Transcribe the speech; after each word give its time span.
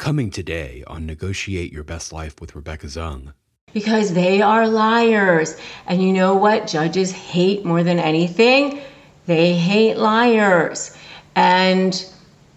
Coming 0.00 0.30
today 0.30 0.82
on 0.86 1.04
Negotiate 1.04 1.74
Your 1.74 1.84
Best 1.84 2.10
Life 2.10 2.40
with 2.40 2.56
Rebecca 2.56 2.86
Zung. 2.86 3.34
Because 3.74 4.14
they 4.14 4.40
are 4.40 4.66
liars. 4.66 5.58
And 5.86 6.02
you 6.02 6.14
know 6.14 6.34
what 6.36 6.66
judges 6.66 7.12
hate 7.12 7.66
more 7.66 7.82
than 7.82 7.98
anything? 7.98 8.80
They 9.26 9.52
hate 9.52 9.98
liars. 9.98 10.96
And 11.36 12.02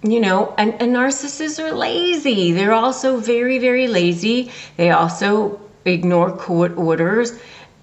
you 0.04 0.22
know, 0.22 0.56
and, 0.58 0.74
and 0.82 0.96
narcissists 0.96 1.62
are 1.62 1.74
lazy. 1.74 2.54
They're 2.54 2.72
also 2.72 3.18
very, 3.18 3.60
very 3.60 3.90
lazy. 3.90 4.50
They 4.78 4.92
also 4.92 5.60
ignore 5.84 6.32
court 6.32 6.78
orders. 6.78 7.38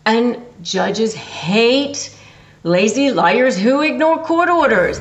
And 0.06 0.38
judges 0.62 1.12
hate 1.12 2.16
lazy 2.62 3.10
liars 3.10 3.58
who 3.58 3.82
ignore 3.82 4.24
court 4.24 4.48
orders. 4.48 5.00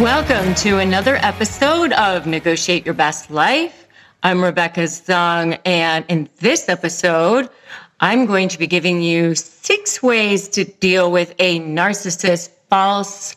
Welcome 0.00 0.54
to 0.56 0.78
another 0.78 1.16
episode 1.16 1.92
of 1.92 2.26
Negotiate 2.26 2.86
Your 2.86 2.94
Best 2.94 3.30
Life. 3.30 3.86
I'm 4.22 4.42
Rebecca 4.42 4.80
Zung, 4.84 5.60
and 5.66 6.04
in 6.08 6.30
this 6.38 6.68
episode, 6.70 7.50
I'm 8.00 8.24
going 8.24 8.48
to 8.48 8.58
be 8.58 8.66
giving 8.66 9.02
you 9.02 9.34
six 9.34 10.02
ways 10.02 10.48
to 10.48 10.64
deal 10.64 11.12
with 11.12 11.34
a 11.38 11.60
narcissist 11.60 12.50
false 12.70 13.36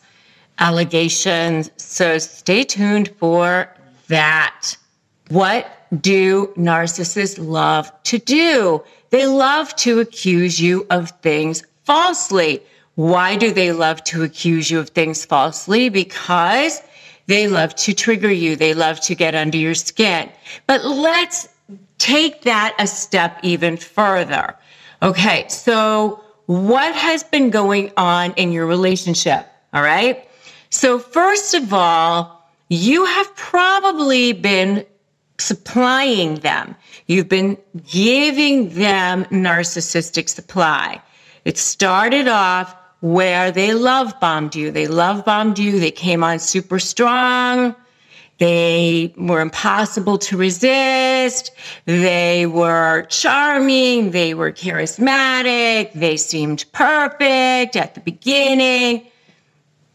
allegations. 0.58 1.70
So 1.76 2.16
stay 2.16 2.64
tuned 2.64 3.10
for 3.18 3.70
that. 4.08 4.76
What 5.28 5.70
do 6.00 6.46
narcissists 6.56 7.38
love 7.38 7.92
to 8.04 8.18
do? 8.18 8.82
They 9.10 9.26
love 9.26 9.76
to 9.76 10.00
accuse 10.00 10.58
you 10.58 10.86
of 10.88 11.10
things 11.20 11.62
falsely. 11.84 12.62
Why 12.96 13.36
do 13.36 13.52
they 13.52 13.72
love 13.72 14.02
to 14.04 14.22
accuse 14.24 14.70
you 14.70 14.78
of 14.80 14.88
things 14.90 15.24
falsely? 15.24 15.90
Because 15.90 16.82
they 17.26 17.46
love 17.46 17.74
to 17.76 17.92
trigger 17.92 18.30
you. 18.30 18.56
They 18.56 18.74
love 18.74 19.00
to 19.02 19.14
get 19.14 19.34
under 19.34 19.58
your 19.58 19.74
skin. 19.74 20.30
But 20.66 20.84
let's 20.84 21.48
take 21.98 22.42
that 22.42 22.74
a 22.78 22.86
step 22.86 23.38
even 23.42 23.76
further. 23.76 24.56
Okay. 25.02 25.46
So 25.48 26.22
what 26.46 26.94
has 26.94 27.22
been 27.22 27.50
going 27.50 27.92
on 27.96 28.32
in 28.36 28.50
your 28.50 28.66
relationship? 28.66 29.46
All 29.74 29.82
right. 29.82 30.26
So 30.70 30.98
first 30.98 31.54
of 31.54 31.72
all, 31.72 32.48
you 32.68 33.04
have 33.04 33.36
probably 33.36 34.32
been 34.32 34.86
supplying 35.38 36.36
them. 36.36 36.74
You've 37.06 37.28
been 37.28 37.58
giving 37.86 38.70
them 38.70 39.24
narcissistic 39.26 40.28
supply. 40.30 41.00
It 41.44 41.58
started 41.58 42.26
off 42.26 42.74
where 43.12 43.52
they 43.52 43.72
love 43.72 44.18
bombed 44.20 44.56
you. 44.56 44.70
They 44.70 44.88
love 44.88 45.24
bombed 45.24 45.58
you. 45.58 45.78
They 45.78 45.92
came 45.92 46.24
on 46.24 46.38
super 46.38 46.78
strong. 46.78 47.74
They 48.38 49.14
were 49.16 49.40
impossible 49.40 50.18
to 50.18 50.36
resist. 50.36 51.52
They 51.86 52.46
were 52.46 53.02
charming. 53.08 54.10
They 54.10 54.34
were 54.34 54.52
charismatic. 54.52 55.92
They 55.92 56.16
seemed 56.16 56.64
perfect 56.72 57.76
at 57.76 57.94
the 57.94 58.00
beginning. 58.00 59.06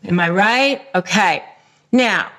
Am 0.06 0.20
I 0.20 0.30
right? 0.30 0.82
Okay. 0.96 1.44
Now, 1.92 2.32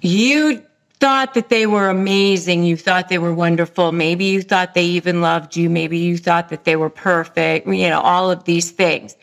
you 0.00 0.65
thought 0.98 1.34
that 1.34 1.48
they 1.48 1.66
were 1.66 1.88
amazing. 1.88 2.64
You 2.64 2.76
thought 2.76 3.08
they 3.08 3.18
were 3.18 3.34
wonderful. 3.34 3.92
Maybe 3.92 4.24
you 4.24 4.42
thought 4.42 4.74
they 4.74 4.84
even 4.84 5.20
loved 5.20 5.56
you. 5.56 5.68
Maybe 5.68 5.98
you 5.98 6.16
thought 6.16 6.48
that 6.48 6.64
they 6.64 6.76
were 6.76 6.90
perfect, 6.90 7.66
you 7.66 7.88
know, 7.88 8.00
all 8.00 8.30
of 8.30 8.44
these 8.44 8.70
things. 8.70 9.16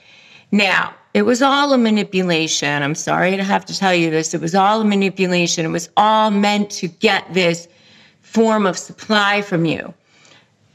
Now, 0.52 0.94
it 1.14 1.24
was 1.24 1.42
all 1.42 1.74
a 1.74 1.78
manipulation. 1.78 2.82
I'm 2.84 2.96
sorry 2.96 3.38
to 3.38 3.44
have 3.44 3.66
to 3.66 3.78
tell 3.78 3.94
you 3.94 4.10
this. 4.10 4.34
It 4.34 4.42
was 4.42 4.56
all 4.56 4.82
a 4.82 4.86
manipulation. 4.86 5.66
It 5.66 5.70
was 5.70 5.90
all 5.98 6.32
meant 6.32 6.70
to 6.72 6.88
get 6.88 7.32
this 7.34 7.68
form 8.22 8.66
of 8.66 8.78
supply 8.78 9.42
from 9.42 9.66
you. 9.66 9.94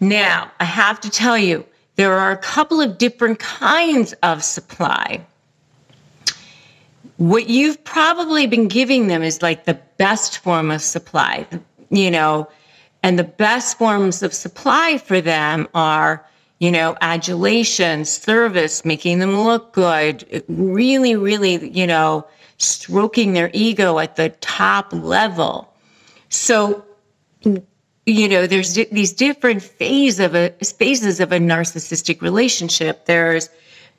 Now, 0.00 0.50
I 0.60 0.64
have 0.64 1.00
to 1.00 1.10
tell 1.10 1.36
you, 1.36 1.64
there 1.96 2.14
are 2.14 2.30
a 2.30 2.36
couple 2.36 2.80
of 2.80 2.98
different 2.98 3.40
kinds 3.40 4.12
of 4.22 4.44
supply 4.44 5.24
what 7.18 7.48
you've 7.48 7.82
probably 7.82 8.46
been 8.46 8.68
giving 8.68 9.08
them 9.08 9.22
is 9.22 9.42
like 9.42 9.64
the 9.64 9.78
best 9.98 10.38
form 10.38 10.70
of 10.70 10.80
supply, 10.80 11.46
you 11.90 12.10
know, 12.10 12.48
and 13.02 13.18
the 13.18 13.24
best 13.24 13.76
forms 13.76 14.22
of 14.22 14.32
supply 14.32 14.98
for 14.98 15.20
them 15.20 15.68
are, 15.74 16.24
you 16.60 16.70
know, 16.70 16.96
adulation, 17.00 18.04
service, 18.04 18.84
making 18.84 19.18
them 19.18 19.36
look 19.36 19.72
good, 19.72 20.44
really, 20.48 21.16
really, 21.16 21.70
you 21.70 21.86
know, 21.86 22.24
stroking 22.58 23.32
their 23.32 23.50
ego 23.52 23.98
at 23.98 24.14
the 24.14 24.28
top 24.40 24.92
level. 24.92 25.72
So, 26.28 26.84
you 28.06 28.28
know, 28.28 28.46
there's 28.46 28.74
these 28.74 29.12
different 29.12 29.62
phases 29.62 30.20
of 30.20 30.36
a 30.36 30.50
phases 30.62 31.18
of 31.18 31.32
a 31.32 31.38
narcissistic 31.38 32.20
relationship. 32.20 33.06
There's, 33.06 33.50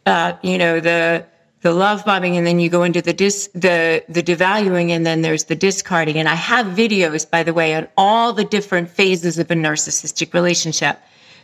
uh, 0.05 0.33
you 0.41 0.57
know, 0.57 0.79
the 0.79 1.25
the 1.61 1.73
love 1.73 2.05
bombing 2.05 2.37
and 2.37 2.47
then 2.47 2.59
you 2.59 2.69
go 2.69 2.83
into 2.83 3.01
the 3.01 3.13
dis 3.13 3.49
the 3.53 4.03
the 4.07 4.23
devaluing 4.23 4.91
and 4.91 5.05
then 5.05 5.21
there's 5.21 5.45
the 5.45 5.55
discarding. 5.55 6.17
And 6.17 6.29
i 6.29 6.35
have 6.35 6.67
videos 6.67 7.29
by 7.29 7.43
the 7.43 7.53
way 7.53 7.75
on 7.75 7.87
all 7.97 8.33
the 8.33 8.45
different 8.45 8.89
phases 8.89 9.37
of 9.37 9.51
a 9.51 9.55
narcissistic 9.55 10.33
relationship. 10.33 10.99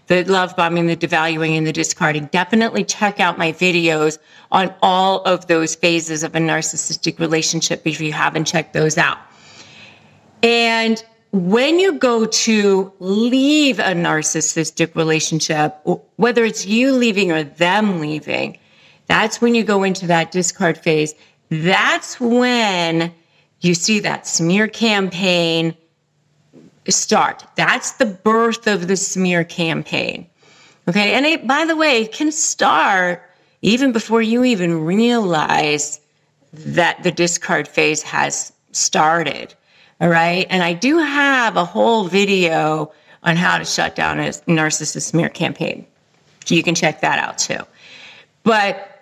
The 0.08 0.24
love 0.24 0.56
bombing 0.56 0.86
the 0.86 0.96
devaluing 0.96 1.58
and 1.58 1.66
the 1.66 1.74
discarding. 1.74 2.28
Definitely 2.28 2.84
check 2.84 3.20
out 3.20 3.40
my 3.40 3.52
videos 3.52 4.20
on 4.52 4.74
all 4.84 5.22
of 5.24 5.48
those 5.48 5.76
phases 5.76 6.24
of 6.24 6.36
a 6.36 6.40
narcissistic 6.40 7.20
relationship 7.20 7.82
if 7.86 8.00
you 8.00 8.14
haven't 8.14 8.46
checked 8.46 8.74
those 8.74 9.00
out. 9.00 9.18
And 10.44 11.04
when 11.32 11.80
you 11.80 11.94
go 11.94 12.26
to 12.26 12.94
leave 13.00 13.80
a 13.80 13.94
narcissistic 13.94 14.96
relationship 14.96 15.76
whether 16.16 16.46
it's 16.46 16.66
you 16.66 16.94
leaving 16.94 17.30
or 17.30 17.44
them 17.44 18.00
leaving 18.00 18.58
that's 19.08 19.42
when 19.42 19.56
you 19.56 19.64
go 19.64 19.84
into 19.84 20.08
that 20.08 20.32
discard 20.32 20.78
phase. 20.78 21.14
That's 21.50 22.20
when 22.20 23.14
you 23.62 23.74
see 23.74 24.00
that 24.00 24.28
smear 24.28 24.68
campaign 24.68 25.76
start. 26.90 27.44
That's 27.56 27.94
the 27.94 28.06
birth 28.06 28.68
of 28.68 28.88
the 28.88 28.98
smear 28.98 29.44
campaign. 29.44 30.28
Okay. 30.88 31.14
And 31.14 31.26
it, 31.26 31.48
by 31.48 31.66
the 31.66 31.76
way, 31.76 32.02
it 32.02 32.12
can 32.12 32.32
start 32.32 33.24
even 33.62 33.92
before 33.92 34.22
you 34.22 34.44
even 34.44 34.86
realize 34.86 36.00
that 36.54 37.02
the 37.04 37.12
discard 37.12 37.68
phase 37.68 38.02
has 38.04 38.52
started. 38.72 39.54
All 40.02 40.10
right. 40.10 40.46
And 40.50 40.62
I 40.62 40.74
do 40.74 41.00
have 41.00 41.58
a 41.58 41.66
whole 41.66 42.08
video 42.08 42.92
on 43.24 43.36
how 43.36 43.58
to 43.58 43.66
shut 43.66 43.96
down 43.96 44.20
a 44.20 44.30
narcissist 44.30 45.02
smear 45.02 45.30
campaign. 45.30 45.86
You 46.48 46.62
can 46.62 46.76
check 46.76 47.02
that 47.02 47.18
out 47.18 47.40
too. 47.40 47.60
But 48.44 48.95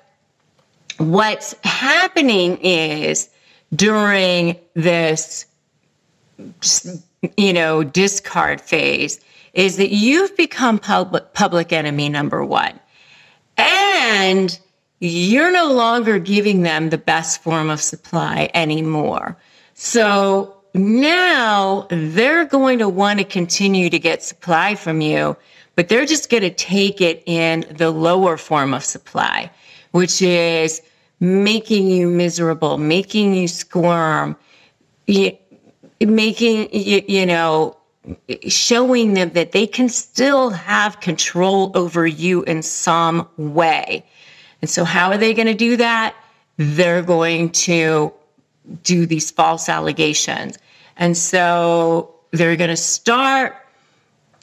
what's 0.98 1.56
happening 1.64 2.58
is 2.58 3.30
during 3.76 4.58
this 4.74 5.46
you 7.38 7.54
know, 7.54 7.84
discard 7.84 8.62
phase 8.62 9.20
is 9.54 9.78
that 9.78 9.92
you've 9.92 10.36
become 10.36 10.80
public, 10.80 11.34
public 11.34 11.72
enemy 11.72 12.10
number 12.10 12.44
one. 12.44 12.80
And 13.58 14.58
you're 15.00 15.52
no 15.52 15.72
longer 15.72 16.18
giving 16.18 16.64
them 16.64 16.90
the 16.90 16.98
best 16.98 17.44
form 17.44 17.70
of 17.70 17.82
supply 17.82 18.50
anymore. 18.54 19.38
So 19.74 20.56
now 20.74 21.88
they're 21.90 22.46
going 22.46 22.80
to 22.80 22.90
want 22.90 23.20
to 23.20 23.26
continue 23.26 23.90
to 23.90 24.00
get 24.00 24.24
supply 24.24 24.76
from 24.76 25.02
you, 25.02 25.38
but 25.76 25.90
they're 25.90 26.06
just 26.06 26.30
going 26.30 26.44
to 26.44 26.50
take 26.50 27.00
it 27.00 27.22
in 27.26 27.66
the 27.70 27.92
lower 27.92 28.38
form 28.38 28.74
of 28.74 28.84
supply, 28.84 29.52
which 29.94 30.22
is 30.22 30.82
making 31.20 31.88
you 31.88 32.10
miserable, 32.10 32.78
making 32.78 33.34
you 33.36 33.48
squirm, 33.48 34.36
making, 36.02 36.68
you 36.72 37.26
know, 37.26 37.78
showing 38.48 39.14
them 39.14 39.30
that 39.30 39.52
they 39.52 39.68
can 39.68 39.88
still 39.88 40.50
have 40.50 41.00
control 41.00 41.72
over 41.76 42.06
you 42.08 42.44
in 42.44 42.62
some 42.64 43.28
way. 43.38 44.04
And 44.62 44.70
so, 44.70 44.84
how 44.84 45.12
are 45.12 45.18
they 45.18 45.34
going 45.34 45.48
to 45.48 45.54
do 45.54 45.78
that? 45.78 46.16
They're 46.58 47.04
going 47.04 47.52
to 47.52 48.12
do 48.82 49.06
these 49.06 49.30
false 49.30 49.70
allegations. 49.70 50.58
And 50.98 51.16
so, 51.16 52.16
they're 52.32 52.56
going 52.56 52.72
to 52.72 52.76
start 52.76 53.56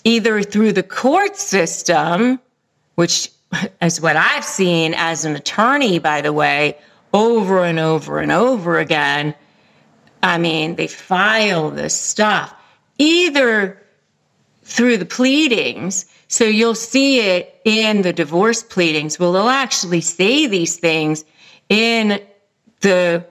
either 0.04 0.42
through 0.42 0.72
the 0.72 0.82
court 0.84 1.36
system, 1.36 2.38
which 2.94 3.30
is 3.82 4.00
what 4.00 4.16
I've 4.16 4.44
seen 4.44 4.94
as 4.94 5.24
an 5.24 5.36
attorney, 5.36 5.98
by 5.98 6.20
the 6.20 6.32
way, 6.32 6.78
over 7.12 7.64
and 7.64 7.78
over 7.78 8.20
and 8.20 8.30
over 8.30 8.78
again. 8.78 9.34
I 10.22 10.38
mean, 10.38 10.76
they 10.76 10.86
file 10.86 11.70
this 11.70 11.94
stuff 11.94 12.54
either 12.98 13.80
through 14.62 14.98
the 14.98 15.06
pleadings. 15.06 16.06
So 16.28 16.44
you'll 16.44 16.74
see 16.74 17.20
it 17.20 17.60
in 17.64 18.02
the 18.02 18.12
divorce 18.12 18.62
pleadings. 18.62 19.18
Well, 19.18 19.32
they'll 19.32 19.48
actually 19.48 20.00
say 20.00 20.46
these 20.46 20.76
things 20.76 21.24
in 21.68 22.20
the, 22.80 23.24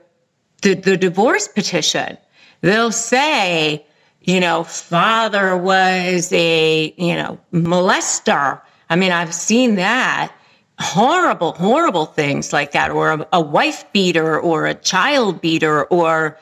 the, 0.62 0.74
the 0.74 0.96
divorce 0.96 1.48
petition. 1.48 2.18
They'll 2.60 2.92
say, 2.92 3.86
you 4.22 4.38
know, 4.38 4.64
father 4.64 5.56
was 5.56 6.30
a, 6.32 6.92
you 6.98 7.14
know, 7.14 7.38
molester. 7.52 8.60
I 8.90 8.96
mean, 8.96 9.12
I've 9.12 9.32
seen 9.32 9.76
that 9.76 10.32
horrible, 10.80 11.52
horrible 11.52 12.06
things 12.06 12.52
like 12.52 12.72
that, 12.72 12.90
or 12.90 13.12
a, 13.12 13.26
a 13.34 13.40
wife 13.40 13.84
beater 13.92 14.38
or 14.38 14.66
a 14.66 14.74
child 14.74 15.40
beater 15.40 15.84
or, 15.84 16.38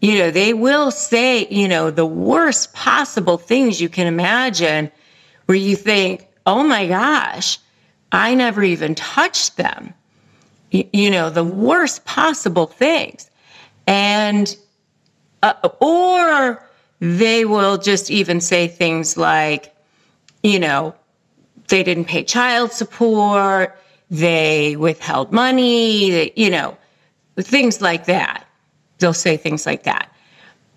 you 0.00 0.16
know, 0.18 0.30
they 0.30 0.54
will 0.54 0.90
say, 0.90 1.46
you 1.48 1.68
know, 1.68 1.90
the 1.90 2.06
worst 2.06 2.72
possible 2.72 3.36
things 3.36 3.80
you 3.80 3.88
can 3.88 4.06
imagine 4.06 4.90
where 5.46 5.58
you 5.58 5.76
think, 5.76 6.26
oh 6.46 6.62
my 6.62 6.86
gosh, 6.86 7.58
I 8.12 8.34
never 8.34 8.62
even 8.62 8.94
touched 8.94 9.56
them. 9.56 9.92
You, 10.70 10.88
you 10.92 11.10
know, 11.10 11.28
the 11.28 11.44
worst 11.44 12.04
possible 12.04 12.66
things. 12.66 13.28
And, 13.86 14.56
uh, 15.42 15.68
or 15.80 16.64
they 17.00 17.44
will 17.44 17.76
just 17.76 18.10
even 18.10 18.40
say 18.40 18.68
things 18.68 19.16
like, 19.16 19.74
you 20.42 20.58
know, 20.58 20.94
they 21.70 21.82
didn't 21.82 22.04
pay 22.04 22.22
child 22.22 22.72
support, 22.72 23.76
they 24.10 24.76
withheld 24.76 25.32
money, 25.32 26.10
they, 26.10 26.32
you 26.36 26.50
know, 26.50 26.76
things 27.38 27.80
like 27.80 28.06
that. 28.06 28.46
They'll 28.98 29.14
say 29.14 29.36
things 29.36 29.64
like 29.64 29.84
that. 29.84 30.12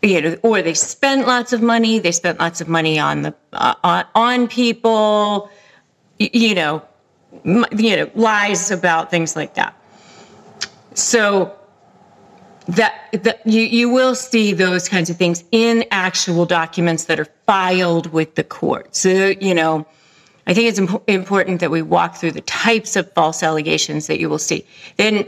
You 0.01 0.21
know, 0.21 0.37
or 0.43 0.61
they 0.61 0.73
spent 0.73 1.27
lots 1.27 1.53
of 1.53 1.61
money. 1.61 1.99
They 1.99 2.11
spent 2.11 2.39
lots 2.39 2.59
of 2.61 2.67
money 2.67 2.99
on 2.99 3.21
the 3.21 3.33
uh, 3.53 3.75
on, 3.83 4.05
on 4.15 4.47
people. 4.47 5.49
You 6.19 6.55
know, 6.55 6.83
you 7.43 7.95
know, 7.95 8.11
lies 8.13 8.69
about 8.69 9.09
things 9.09 9.35
like 9.35 9.55
that. 9.55 9.73
So 10.93 11.55
that, 12.67 13.09
that 13.23 13.45
you, 13.45 13.61
you 13.61 13.89
will 13.89 14.15
see 14.15 14.53
those 14.53 14.87
kinds 14.87 15.09
of 15.09 15.17
things 15.17 15.43
in 15.51 15.85
actual 15.91 16.45
documents 16.45 17.05
that 17.05 17.19
are 17.19 17.27
filed 17.45 18.07
with 18.13 18.35
the 18.35 18.43
court. 18.43 18.95
So, 18.95 19.33
you 19.39 19.53
know, 19.53 19.85
I 20.47 20.53
think 20.53 20.67
it's 20.69 20.79
imp- 20.79 21.03
important 21.07 21.59
that 21.61 21.71
we 21.71 21.81
walk 21.81 22.15
through 22.15 22.31
the 22.31 22.41
types 22.41 22.95
of 22.95 23.11
false 23.13 23.43
allegations 23.43 24.07
that 24.07 24.19
you 24.19 24.29
will 24.29 24.39
see. 24.39 24.65
Then 24.97 25.25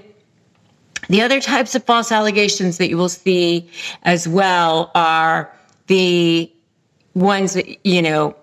the 1.08 1.22
other 1.22 1.40
types 1.40 1.76
of 1.76 1.84
false 1.84 2.12
allegations 2.12 2.78
that 2.78 2.90
you 2.90 2.98
will 2.98 3.10
see 3.10 3.70
as 4.04 4.28
well 4.28 4.92
are 4.96 5.52
the 5.88 6.52
ones 7.14 7.54
that, 7.54 7.86
you 7.86 8.02
know, 8.02 8.36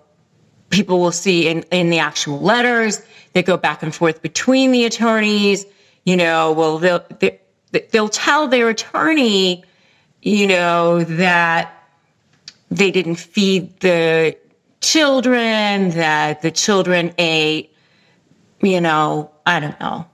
people 0.69 0.99
will 0.99 1.11
see 1.11 1.47
in, 1.47 1.61
in 1.71 1.89
the 1.89 1.99
actual 1.99 2.39
letters 2.39 3.01
that 3.33 3.45
go 3.45 3.57
back 3.57 3.83
and 3.83 3.93
forth 3.93 4.21
between 4.21 4.71
the 4.71 4.85
attorneys. 4.85 5.65
You 6.05 6.17
know, 6.17 6.51
well, 6.53 6.79
they'll, 6.79 7.05
they'll 7.91 8.09
tell 8.09 8.47
their 8.47 8.69
attorney, 8.69 9.63
you 10.21 10.47
know, 10.47 11.03
that 11.03 11.87
they 12.71 12.89
didn't 12.89 13.15
feed 13.15 13.79
the 13.81 14.35
children, 14.83 15.89
that 15.91 16.41
the 16.43 16.51
children 16.51 17.13
ate, 17.17 17.73
you 18.61 18.81
know, 18.81 19.31
I 19.45 19.59
don't 19.59 19.79
know, 19.79 20.05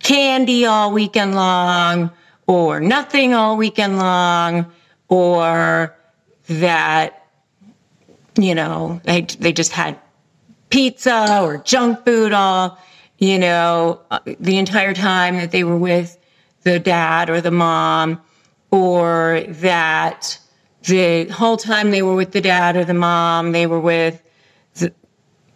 candy 0.00 0.66
all 0.66 0.92
weekend 0.92 1.34
long 1.34 2.10
or 2.46 2.80
nothing 2.80 3.34
all 3.34 3.56
weekend 3.56 3.98
long 3.98 4.70
or 5.08 5.96
that 6.48 7.26
you 8.36 8.54
know 8.54 9.00
they 9.04 9.22
they 9.22 9.52
just 9.52 9.72
had 9.72 9.98
pizza 10.68 11.40
or 11.42 11.58
junk 11.58 12.04
food 12.04 12.32
all 12.32 12.78
you 13.18 13.38
know 13.38 14.00
uh, 14.10 14.18
the 14.40 14.58
entire 14.58 14.92
time 14.92 15.36
that 15.36 15.50
they 15.52 15.64
were 15.64 15.78
with 15.78 16.18
the 16.64 16.78
dad 16.78 17.30
or 17.30 17.40
the 17.40 17.50
mom 17.50 18.20
or 18.70 19.42
that 19.48 20.38
the 20.86 21.24
whole 21.28 21.56
time 21.56 21.90
they 21.90 22.02
were 22.02 22.14
with 22.14 22.32
the 22.32 22.40
dad 22.40 22.76
or 22.76 22.84
the 22.84 22.94
mom 22.94 23.52
they 23.52 23.66
were 23.66 23.80
with 23.80 24.22
the, 24.74 24.92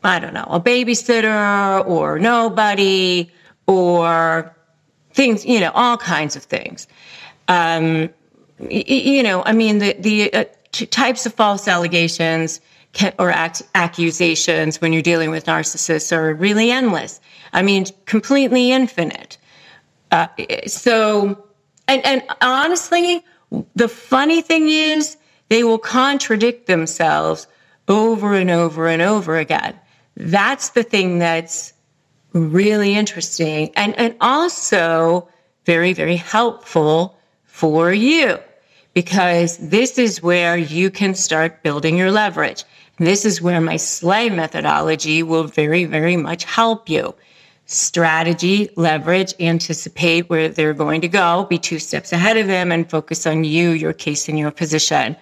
I 0.02 0.19
don't 0.19 0.34
know 0.34 0.46
a 0.48 0.60
babysitter 0.60 1.86
or 1.86 2.19
nobody 2.19 3.30
or 3.66 4.54
things, 5.12 5.44
you 5.44 5.60
know, 5.60 5.70
all 5.75 5.96
kinds 5.96 6.36
of 6.36 6.44
things. 6.44 6.86
Um, 7.48 8.08
you 8.70 9.22
know, 9.22 9.42
I 9.44 9.52
mean, 9.52 9.78
the, 9.78 9.94
the 9.98 10.32
uh, 10.32 10.44
types 10.72 11.26
of 11.26 11.34
false 11.34 11.69
allegations 11.69 12.60
can, 12.92 13.12
or 13.19 13.30
accusations 13.30 14.80
when 14.80 14.92
you're 14.92 15.02
dealing 15.02 15.30
with 15.30 15.44
narcissists 15.44 16.16
are 16.16 16.35
really 16.35 16.70
endless. 16.70 17.20
I 17.52 17.62
mean, 17.62 17.87
completely 18.06 18.73
infinite. 18.73 19.37
Uh, 20.11 20.28
so, 20.66 21.44
and, 21.87 22.04
and 22.06 22.23
honestly, 22.40 23.23
the 23.76 23.88
funny 23.88 24.40
thing 24.40 24.68
is 24.68 25.17
they 25.49 25.64
will 25.64 25.78
contradict 25.78 26.67
themselves 26.67 27.47
over 27.88 28.35
and 28.35 28.50
over 28.50 28.88
and 28.88 29.02
over 29.02 29.38
again. 29.38 29.78
That's 30.17 30.71
the 30.71 30.83
thing 30.83 31.19
that's 31.19 31.73
really 32.33 32.95
interesting 32.95 33.71
and, 33.75 33.99
and 33.99 34.14
also 34.21 35.28
very, 35.64 35.93
very 35.93 36.17
helpful 36.17 37.19
for 37.45 37.93
you 37.93 38.38
because 38.95 39.59
this 39.59 39.99
is 39.99 40.23
where 40.23 40.57
you 40.57 40.90
can 40.90 41.14
start 41.14 41.62
building 41.62 41.97
your 41.97 42.11
leverage. 42.11 42.64
This 42.99 43.25
is 43.25 43.40
where 43.40 43.61
my 43.61 43.76
SLAY 43.76 44.28
methodology 44.28 45.23
will 45.23 45.45
very, 45.45 45.85
very 45.85 46.17
much 46.17 46.45
help 46.45 46.88
you. 46.88 47.14
Strategy, 47.67 48.71
leverage, 48.76 49.35
anticipate 49.38 50.28
where 50.28 50.49
they're 50.49 50.75
going 50.75 51.00
to 51.02 51.09
go, 51.09 51.47
be 51.49 51.59
two 51.59 51.78
steps 51.78 52.12
ahead 52.12 52.37
of 52.37 52.47
them, 52.47 52.73
and 52.73 52.90
focus 52.90 53.26
on 53.26 53.45
you, 53.45 53.71
your 53.71 53.93
case, 53.93 54.28
and 54.28 54.38
your 54.38 54.50
position. 54.50 55.14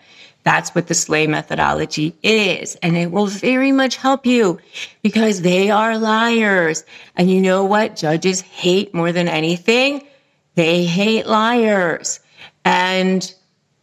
That's 0.46 0.76
what 0.76 0.86
the 0.86 0.94
SLAY 0.94 1.26
methodology 1.26 2.14
is. 2.22 2.76
And 2.76 2.96
it 2.96 3.10
will 3.10 3.26
very 3.26 3.72
much 3.72 3.96
help 3.96 4.24
you 4.24 4.60
because 5.02 5.42
they 5.42 5.70
are 5.70 5.98
liars. 5.98 6.84
And 7.16 7.28
you 7.28 7.40
know 7.40 7.64
what? 7.64 7.96
Judges 7.96 8.42
hate 8.42 8.94
more 8.94 9.10
than 9.10 9.26
anything. 9.26 10.06
They 10.54 10.84
hate 10.84 11.26
liars. 11.26 12.20
And, 12.64 13.34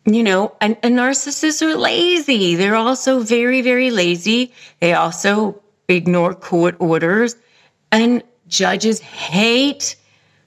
you 0.05 0.23
know, 0.23 0.55
and, 0.61 0.77
and 0.83 0.97
narcissists 0.97 1.61
are 1.61 1.75
lazy. 1.75 2.55
They're 2.55 2.77
also 2.77 3.19
very, 3.19 3.61
very 3.61 3.91
lazy. 3.91 4.53
They 4.79 4.93
also 4.93 5.61
ignore 5.89 6.33
court 6.33 6.77
orders. 6.79 7.35
And 7.91 8.23
judges 8.47 9.01
hate 9.01 9.97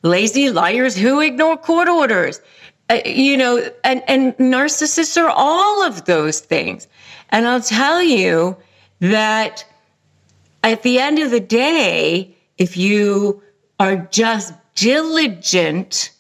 lazy 0.01 0.49
liars 0.49 0.97
who 0.97 1.21
ignore 1.21 1.59
court 1.59 1.89
orders. 1.89 2.41
Uh, 2.89 3.01
you 3.05 3.37
know, 3.37 3.69
and, 3.83 4.03
and 4.07 4.37
narcissists 4.37 5.21
are 5.21 5.31
all 5.31 5.83
of 5.83 6.05
those 6.05 6.41
things. 6.41 6.87
And 7.31 7.47
I'll 7.47 7.61
tell 7.61 8.01
you 8.03 8.57
that 9.01 9.65
at 10.63 10.83
the 10.83 10.99
end 11.01 11.19
of 11.19 11.31
the 11.31 11.41
day, 11.41 12.35
if 12.59 12.77
you 12.77 13.43
are 13.81 13.97
just 13.97 14.55
diligent 14.77 16.11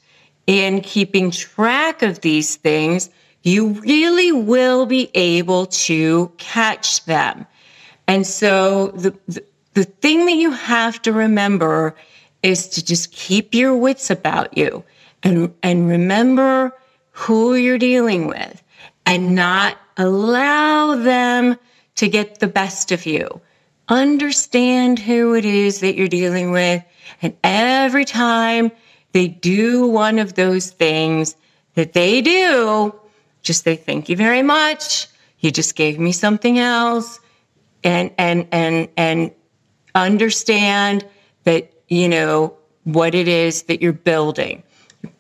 in 0.47 0.81
keeping 0.81 1.31
track 1.31 2.03
of 2.03 2.21
these 2.21 2.57
things, 2.57 3.11
you 3.43 3.69
really 3.81 4.33
will 4.33 4.87
be 4.87 5.11
able 5.15 5.67
to 5.67 6.33
catch 6.37 7.05
them. 7.05 7.47
And 8.09 8.27
so 8.27 8.89
the, 8.89 9.17
the, 9.29 9.45
the 9.75 9.85
thing 9.85 10.27
that 10.27 10.35
you 10.35 10.51
have 10.51 11.01
to 11.03 11.13
remember 11.13 11.95
is 12.43 12.69
to 12.71 12.85
just 12.85 13.13
keep 13.13 13.55
your 13.55 13.77
wits 13.77 14.11
about 14.11 14.57
you 14.57 14.85
and, 15.27 15.53
and 15.65 15.89
remember 15.89 16.73
who 17.11 17.57
you're 17.57 17.79
dealing 17.79 18.29
with 18.29 18.63
and 19.07 19.35
not 19.35 19.77
allow 19.97 20.95
them 20.95 21.57
to 21.97 22.09
get 22.09 22.39
the 22.39 22.47
best 22.47 22.93
of 22.93 23.07
you. 23.07 23.41
Understand 23.89 25.01
who 25.01 25.35
it 25.35 25.45
is 25.45 25.81
that 25.81 25.97
you're 25.97 26.07
dealing 26.07 26.53
with. 26.53 26.85
And 27.23 27.37
every 27.43 28.05
time 28.05 28.71
they 29.11 29.27
do 29.27 29.89
one 29.89 30.21
of 30.21 30.35
those 30.35 30.71
things 30.71 31.35
that 31.75 31.93
they 31.93 32.21
do, 32.21 32.95
just 33.43 33.65
say, 33.65 33.75
thank 33.75 34.09
you 34.09 34.15
very 34.15 34.43
much. 34.43 35.09
You 35.41 35.51
just 35.51 35.75
gave 35.75 35.99
me 35.99 36.13
something 36.13 36.61
else. 36.61 37.19
And, 37.83 38.13
and, 38.17 38.47
and, 38.53 38.89
and 38.97 39.33
understand 39.93 41.05
that, 41.43 41.73
you 41.89 42.09
know, 42.09 42.57
what 42.85 43.17
it 43.17 43.27
is 43.27 43.65
that 43.65 43.83
you're 43.83 43.93
building. 43.93 44.63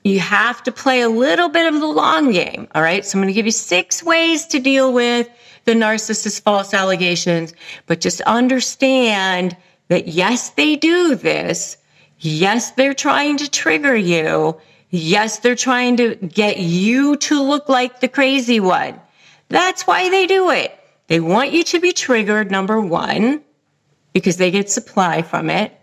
You 0.04 0.20
have 0.20 0.62
to 0.64 0.72
play 0.72 1.00
a 1.00 1.08
little 1.08 1.48
bit 1.48 1.72
of 1.72 1.80
the 1.80 1.86
long 1.86 2.32
game. 2.32 2.68
All 2.74 2.82
right. 2.82 3.04
So 3.04 3.16
I'm 3.16 3.22
going 3.22 3.32
to 3.32 3.34
give 3.34 3.46
you 3.46 3.52
six 3.52 4.02
ways 4.02 4.46
to 4.48 4.58
deal 4.58 4.92
with 4.92 5.28
the 5.64 5.72
narcissist's 5.72 6.38
false 6.38 6.72
allegations, 6.72 7.52
but 7.86 8.00
just 8.00 8.20
understand 8.22 9.56
that 9.88 10.08
yes, 10.08 10.50
they 10.50 10.76
do 10.76 11.14
this. 11.14 11.76
Yes, 12.20 12.70
they're 12.72 12.94
trying 12.94 13.36
to 13.38 13.50
trigger 13.50 13.94
you. 13.94 14.56
Yes, 14.90 15.40
they're 15.40 15.56
trying 15.56 15.96
to 15.96 16.14
get 16.14 16.58
you 16.58 17.16
to 17.16 17.42
look 17.42 17.68
like 17.68 18.00
the 18.00 18.08
crazy 18.08 18.60
one. 18.60 19.00
That's 19.48 19.86
why 19.86 20.08
they 20.08 20.26
do 20.26 20.50
it. 20.50 20.78
They 21.08 21.20
want 21.20 21.52
you 21.52 21.62
to 21.64 21.80
be 21.80 21.92
triggered, 21.92 22.50
number 22.50 22.80
one, 22.80 23.42
because 24.12 24.38
they 24.38 24.50
get 24.50 24.70
supply 24.70 25.22
from 25.22 25.50
it. 25.50 25.78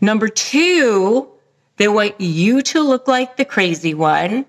Number 0.00 0.28
two, 0.28 1.28
they 1.76 1.88
want 1.88 2.20
you 2.20 2.62
to 2.62 2.80
look 2.80 3.08
like 3.08 3.36
the 3.36 3.44
crazy 3.44 3.94
one. 3.94 4.46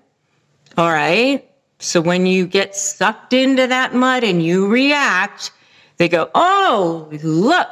All 0.76 0.90
right. 0.90 1.48
So 1.78 2.00
when 2.00 2.26
you 2.26 2.46
get 2.46 2.74
sucked 2.74 3.32
into 3.32 3.66
that 3.66 3.94
mud 3.94 4.24
and 4.24 4.42
you 4.42 4.68
react, 4.68 5.52
they 5.96 6.08
go, 6.08 6.30
Oh, 6.34 7.08
look, 7.22 7.68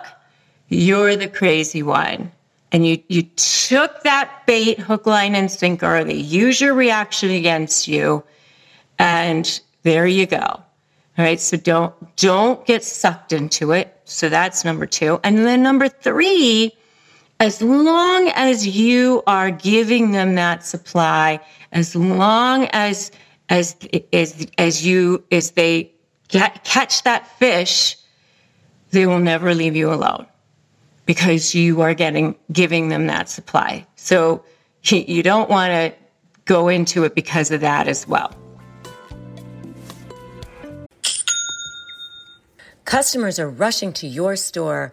you're 0.68 1.16
the 1.16 1.28
crazy 1.28 1.82
one 1.82 2.32
and 2.74 2.84
you, 2.84 3.00
you 3.06 3.22
took 3.22 4.02
that 4.02 4.44
bait, 4.48 4.80
hook, 4.80 5.06
line, 5.06 5.36
and 5.36 5.48
sinker, 5.48 6.02
they 6.02 6.14
use 6.14 6.60
your 6.60 6.74
reaction 6.74 7.30
against 7.30 7.86
you, 7.86 8.24
and 8.98 9.60
there 9.84 10.08
you 10.08 10.26
go. 10.26 10.40
All 10.40 10.64
right. 11.16 11.38
So 11.38 11.56
don't 11.56 11.94
don't 12.16 12.66
get 12.66 12.82
sucked 12.82 13.32
into 13.32 13.70
it. 13.70 13.96
So 14.04 14.28
that's 14.28 14.64
number 14.64 14.86
two. 14.86 15.20
And 15.22 15.38
then 15.38 15.62
number 15.62 15.88
three, 15.88 16.72
as 17.44 17.60
long 17.60 18.28
as 18.28 18.66
you 18.66 19.22
are 19.26 19.50
giving 19.50 20.12
them 20.12 20.34
that 20.34 20.64
supply, 20.64 21.38
as 21.72 21.94
long 21.94 22.66
as 22.72 23.12
as 23.50 23.76
as 24.14 24.46
as 24.56 24.86
you 24.86 25.22
as 25.30 25.50
they 25.50 25.92
get, 26.28 26.64
catch 26.64 27.02
that 27.02 27.28
fish, 27.38 27.98
they 28.92 29.06
will 29.06 29.18
never 29.18 29.54
leave 29.54 29.76
you 29.76 29.92
alone 29.92 30.26
because 31.04 31.54
you 31.54 31.82
are 31.82 31.92
getting 31.92 32.34
giving 32.50 32.88
them 32.88 33.08
that 33.08 33.28
supply. 33.28 33.86
So 33.96 34.42
you 34.84 35.22
don't 35.22 35.50
want 35.50 35.70
to 35.72 35.92
go 36.46 36.68
into 36.68 37.04
it 37.04 37.14
because 37.14 37.50
of 37.50 37.60
that 37.60 37.88
as 37.88 38.08
well. 38.08 38.34
Customers 42.84 43.38
are 43.38 43.48
rushing 43.48 43.92
to 43.94 44.06
your 44.06 44.36
store. 44.36 44.92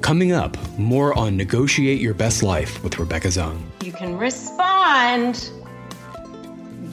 Coming 0.00 0.32
up, 0.32 0.56
more 0.78 1.16
on 1.18 1.36
Negotiate 1.36 2.00
Your 2.00 2.14
Best 2.14 2.42
Life 2.42 2.82
with 2.82 2.98
Rebecca 2.98 3.28
Zung. 3.28 3.60
You 3.84 3.92
can 3.92 4.16
respond. 4.16 5.50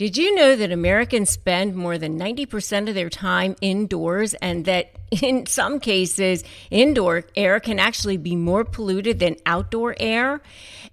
Did 0.00 0.16
you 0.16 0.34
know 0.34 0.56
that 0.56 0.72
Americans 0.72 1.28
spend 1.28 1.76
more 1.76 1.98
than 1.98 2.18
90% 2.18 2.88
of 2.88 2.94
their 2.94 3.10
time 3.10 3.54
indoors 3.60 4.32
and 4.32 4.64
that 4.64 4.92
in 5.22 5.44
some 5.44 5.78
cases, 5.78 6.42
indoor 6.70 7.24
air 7.36 7.60
can 7.60 7.78
actually 7.78 8.16
be 8.16 8.34
more 8.34 8.64
polluted 8.64 9.18
than 9.18 9.36
outdoor 9.44 9.94
air? 10.00 10.40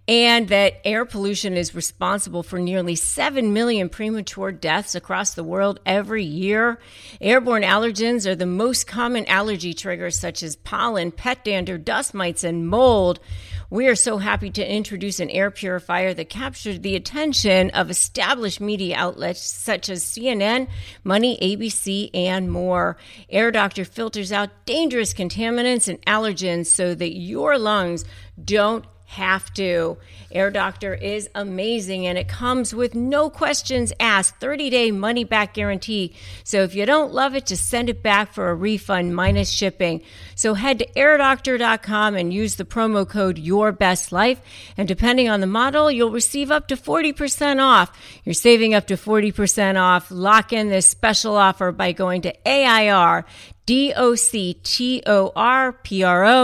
And 0.10 0.50
that 0.50 0.82
air 0.84 1.06
pollution 1.06 1.56
is 1.56 1.74
responsible 1.74 2.44
for 2.44 2.60
nearly 2.60 2.96
7 2.96 3.54
million 3.54 3.88
premature 3.88 4.52
deaths 4.52 4.94
across 4.94 5.36
the 5.36 5.44
world 5.44 5.80
every 5.86 6.26
year. 6.26 6.78
Airborne 7.22 7.64
allergens 7.64 8.26
are 8.26 8.36
the 8.36 8.46
most 8.46 8.88
common 8.88 9.26
allergy 9.28 9.74
triggers, 9.74 10.20
such 10.20 10.44
as 10.44 10.58
pollen, 10.58 11.14
pet 11.14 11.46
dander, 11.46 11.78
dust 11.78 12.14
mites, 12.14 12.44
and 12.44 12.68
mold. 12.68 13.22
We 13.70 13.88
are 13.88 13.96
so 13.96 14.18
happy 14.18 14.50
to 14.52 14.74
introduce 14.74 15.20
an 15.20 15.30
air 15.30 15.52
purifier 15.52 16.14
that 16.14 16.30
captured 16.30 16.84
the 16.84 16.96
attention 16.96 17.70
of 17.72 17.90
established 17.90 18.62
media 18.62 18.96
outlets 18.96 19.42
such 19.42 19.90
as 19.90 20.06
CNN, 20.06 20.70
Money, 21.04 21.38
ABC, 21.42 22.10
and 22.14 22.50
more. 22.50 22.96
Air 23.30 23.52
Doctor 23.52 23.84
filters 23.84 24.32
out 24.32 24.52
dangerous 24.66 25.14
contaminants 25.14 25.90
and 25.90 26.02
allergens 26.06 26.68
so 26.68 26.96
that 26.96 27.18
your 27.18 27.58
lungs 27.58 28.06
don't 28.42 28.86
have 29.08 29.54
to. 29.54 29.98
Air 30.32 30.52
Doctor 30.52 30.94
is 30.94 31.30
amazing 31.34 32.06
and 32.06 32.18
it 32.18 32.28
comes 32.28 32.76
with 32.76 32.94
no 32.94 33.30
questions 33.30 33.94
asked, 34.02 34.36
30 34.36 34.70
day 34.70 34.92
money 34.92 35.24
back 35.24 35.54
guarantee. 35.54 36.14
So 36.44 36.64
if 36.64 36.76
you 36.76 36.86
don't 36.86 37.14
love 37.14 37.34
it, 37.34 37.46
just 37.46 37.68
send 37.68 37.90
it 37.90 38.04
back 38.04 38.34
for 38.34 38.50
a 38.50 38.56
refund 38.56 39.16
minus 39.16 39.50
shipping. 39.50 40.02
So 40.36 40.56
head 40.56 40.80
to 40.80 40.88
airdoctor.com 40.92 42.16
and 42.16 42.34
use 42.34 42.56
the 42.56 42.66
promo 42.66 43.08
code 43.08 43.38
Your 43.38 43.72
Best 43.72 44.12
Life. 44.12 44.42
And 44.76 44.88
depending 44.88 45.30
on 45.30 45.40
the 45.40 45.48
model, 45.48 45.90
you'll 45.90 46.12
receive 46.12 46.52
up 46.52 46.68
to 46.68 46.76
40% 46.76 47.64
off. 47.64 47.98
You're 48.26 48.34
saving 48.34 48.74
up 48.74 48.88
to 48.88 48.96
40% 48.96 49.82
off. 49.82 50.12
Lock 50.12 50.52
in 50.52 50.68
this 50.68 50.88
special 50.88 51.38
offer 51.38 51.72
by 51.72 51.94
going 51.94 52.24
to 52.24 52.48
AIR 52.48 53.26
D-O-C-T-O-R-P-R-O 53.68 54.10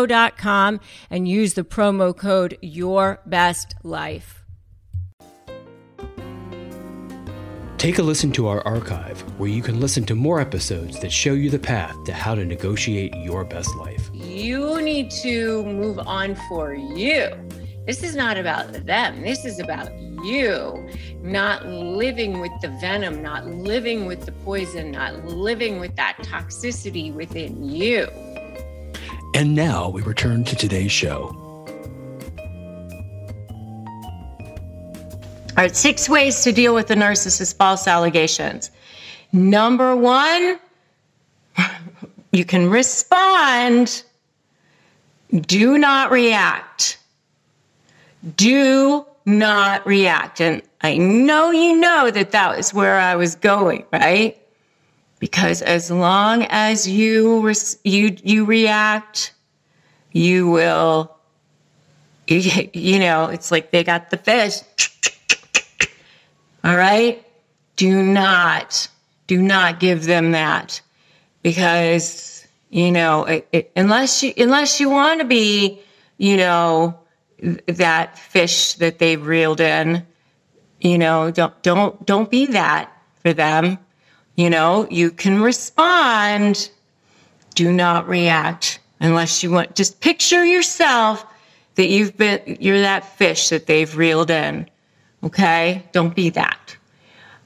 dot 0.05 0.37
com 0.37 0.79
and 1.09 1.27
use 1.27 1.55
the 1.55 1.63
promo 1.63 2.15
code 2.15 2.57
Your 2.61 3.19
Best 3.25 3.73
Life. 3.81 4.43
Take 7.77 7.97
a 7.97 8.03
listen 8.03 8.31
to 8.33 8.47
our 8.47 8.61
archive 8.65 9.19
where 9.37 9.49
you 9.49 9.61
can 9.61 9.79
listen 9.81 10.05
to 10.05 10.15
more 10.15 10.39
episodes 10.39 10.99
that 11.01 11.11
show 11.11 11.33
you 11.33 11.49
the 11.49 11.59
path 11.59 11.95
to 12.05 12.13
how 12.13 12.35
to 12.35 12.45
negotiate 12.45 13.13
your 13.15 13.43
best 13.43 13.75
life. 13.75 14.09
You 14.13 14.81
need 14.81 15.11
to 15.21 15.65
move 15.65 15.99
on 15.99 16.35
for 16.47 16.73
you. 16.73 17.29
This 17.85 18.01
is 18.01 18.15
not 18.15 18.37
about 18.37 18.71
them. 18.85 19.21
This 19.21 19.43
is 19.43 19.59
about 19.59 19.91
you 20.23 20.89
not 21.21 21.65
living 21.65 22.39
with 22.39 22.51
the 22.61 22.69
venom, 22.79 23.21
not 23.21 23.45
living 23.45 24.05
with 24.05 24.25
the 24.25 24.31
poison, 24.31 24.91
not 24.91 25.25
living 25.25 25.81
with 25.81 25.93
that 25.97 26.17
toxicity 26.21 27.13
within 27.13 27.61
you. 27.63 28.07
And 29.35 29.53
now 29.53 29.89
we 29.89 30.01
return 30.01 30.45
to 30.45 30.55
today's 30.55 30.93
show. 30.93 31.35
All 35.55 35.57
right, 35.57 35.75
six 35.75 36.07
ways 36.07 36.41
to 36.43 36.53
deal 36.53 36.73
with 36.73 36.87
the 36.87 36.95
narcissist's 36.95 37.51
false 37.51 37.85
allegations. 37.85 38.71
Number 39.33 39.95
one, 39.95 40.57
you 42.31 42.45
can 42.45 42.69
respond, 42.69 44.03
do 45.31 45.77
not 45.77 46.11
react. 46.11 46.97
Do 48.35 49.05
not 49.25 49.85
react. 49.85 50.41
And 50.41 50.61
I 50.81 50.97
know 50.97 51.51
you 51.51 51.79
know 51.79 52.11
that 52.11 52.31
that 52.31 52.57
was 52.57 52.73
where 52.73 52.99
I 52.99 53.15
was 53.15 53.35
going, 53.35 53.85
right? 53.91 54.37
Because 55.19 55.61
as 55.61 55.89
long 55.89 56.45
as 56.49 56.87
you 56.87 57.53
you 57.83 58.17
you 58.23 58.45
react, 58.45 59.33
you 60.11 60.49
will. 60.49 61.15
You, 62.27 62.69
you 62.73 62.99
know, 62.99 63.27
it's 63.27 63.51
like 63.51 63.71
they 63.71 63.83
got 63.83 64.09
the 64.09 64.17
fish. 64.17 64.59
All 66.63 66.77
right, 66.77 67.25
do 67.75 68.03
not 68.03 68.87
do 69.27 69.41
not 69.41 69.79
give 69.79 70.05
them 70.05 70.31
that 70.31 70.81
because 71.41 72.47
you 72.69 72.91
know 72.91 73.25
it, 73.25 73.47
it, 73.51 73.71
unless 73.75 74.23
you 74.23 74.33
unless 74.37 74.79
you 74.79 74.89
want 74.89 75.19
to 75.19 75.25
be 75.25 75.79
you 76.17 76.37
know 76.37 76.97
that 77.67 78.17
fish 78.17 78.73
that 78.75 78.99
they've 78.99 79.25
reeled 79.25 79.59
in. 79.59 80.05
You 80.81 80.97
know, 80.97 81.31
don't 81.31 81.61
don't 81.63 82.05
don't 82.05 82.29
be 82.29 82.45
that 82.47 82.91
for 83.21 83.33
them. 83.33 83.77
You 84.35 84.49
know, 84.49 84.87
you 84.89 85.11
can 85.11 85.41
respond. 85.41 86.69
Do 87.55 87.71
not 87.71 88.07
react 88.07 88.79
unless 88.99 89.43
you 89.43 89.51
want. 89.51 89.75
Just 89.75 89.99
picture 90.01 90.43
yourself 90.43 91.25
that 91.75 91.87
you've 91.87 92.17
been 92.17 92.57
you're 92.59 92.81
that 92.81 93.17
fish 93.17 93.49
that 93.49 93.67
they've 93.67 93.95
reeled 93.95 94.31
in. 94.31 94.69
Okay? 95.23 95.83
Don't 95.91 96.15
be 96.15 96.29
that. 96.31 96.75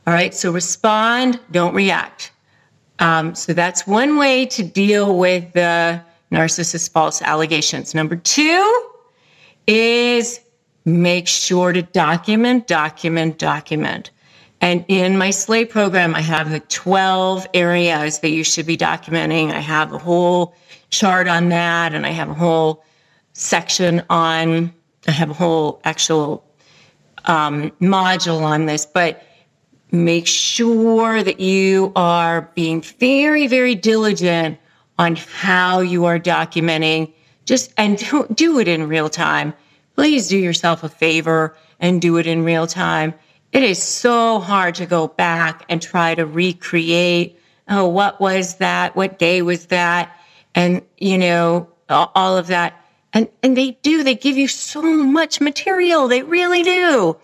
All 0.07 0.13
right, 0.13 0.33
so 0.33 0.51
respond, 0.51 1.39
don't 1.51 1.73
react. 1.73 2.31
Um, 2.99 3.35
so 3.35 3.53
that's 3.53 3.85
one 3.85 4.17
way 4.17 4.45
to 4.47 4.63
deal 4.63 5.17
with 5.17 5.51
the 5.53 6.01
narcissist 6.31 6.91
false 6.91 7.21
allegations. 7.21 7.93
Number 7.93 8.15
two, 8.15 8.89
is 9.67 10.39
make 10.85 11.27
sure 11.27 11.73
to 11.73 11.81
document, 11.81 12.65
document, 12.67 13.37
document. 13.37 14.09
And 14.61 14.83
in 14.87 15.17
my 15.17 15.29
SLAY 15.29 15.65
program, 15.65 16.15
I 16.15 16.21
have 16.21 16.49
the 16.49 16.61
12 16.61 17.47
areas 17.53 18.19
that 18.19 18.29
you 18.29 18.43
should 18.43 18.65
be 18.65 18.77
documenting. 18.77 19.51
I 19.51 19.59
have 19.59 19.93
a 19.93 19.97
whole 19.97 20.55
chart 20.89 21.27
on 21.27 21.49
that, 21.49 21.93
and 21.93 22.05
I 22.05 22.11
have 22.11 22.29
a 22.29 22.33
whole 22.33 22.83
section 23.33 24.01
on, 24.09 24.73
I 25.07 25.11
have 25.11 25.29
a 25.29 25.33
whole 25.33 25.79
actual 25.83 26.43
um, 27.25 27.69
module 27.81 28.41
on 28.41 28.65
this. 28.65 28.85
But 28.85 29.21
make 29.91 30.25
sure 30.25 31.21
that 31.21 31.39
you 31.39 31.91
are 31.95 32.49
being 32.55 32.81
very, 32.81 33.45
very 33.47 33.75
diligent 33.75 34.57
on 34.97 35.17
how 35.17 35.79
you 35.81 36.05
are 36.05 36.19
documenting 36.19 37.13
just 37.47 37.73
and 37.77 37.97
do, 37.97 38.27
do 38.33 38.59
it 38.59 38.67
in 38.67 38.87
real 38.87 39.09
time. 39.09 39.53
Please 39.95 40.27
do 40.27 40.37
yourself 40.37 40.83
a 40.83 40.89
favor 40.89 41.55
and 41.79 41.99
do 41.99 42.17
it 42.17 42.27
in 42.27 42.43
real 42.43 42.67
time. 42.67 43.15
It 43.51 43.63
is 43.63 43.81
so 43.81 44.39
hard 44.39 44.75
to 44.75 44.85
go 44.85 45.07
back 45.07 45.65
and 45.69 45.81
try 45.81 46.13
to 46.13 46.25
recreate. 46.25 47.39
Oh, 47.67 47.87
what 47.87 48.19
was 48.21 48.55
that? 48.57 48.95
What 48.95 49.17
day 49.17 49.41
was 49.41 49.67
that? 49.67 50.15
And, 50.53 50.83
you 50.97 51.17
know, 51.17 51.69
all 51.89 52.37
of 52.37 52.47
that. 52.47 52.79
And, 53.13 53.29
and 53.41 53.55
they 53.55 53.71
do, 53.81 54.03
they 54.03 54.15
give 54.15 54.37
you 54.37 54.47
so 54.47 54.81
much 54.81 55.39
material. 55.39 56.07
They 56.07 56.23
really 56.23 56.61
do. 56.61 57.17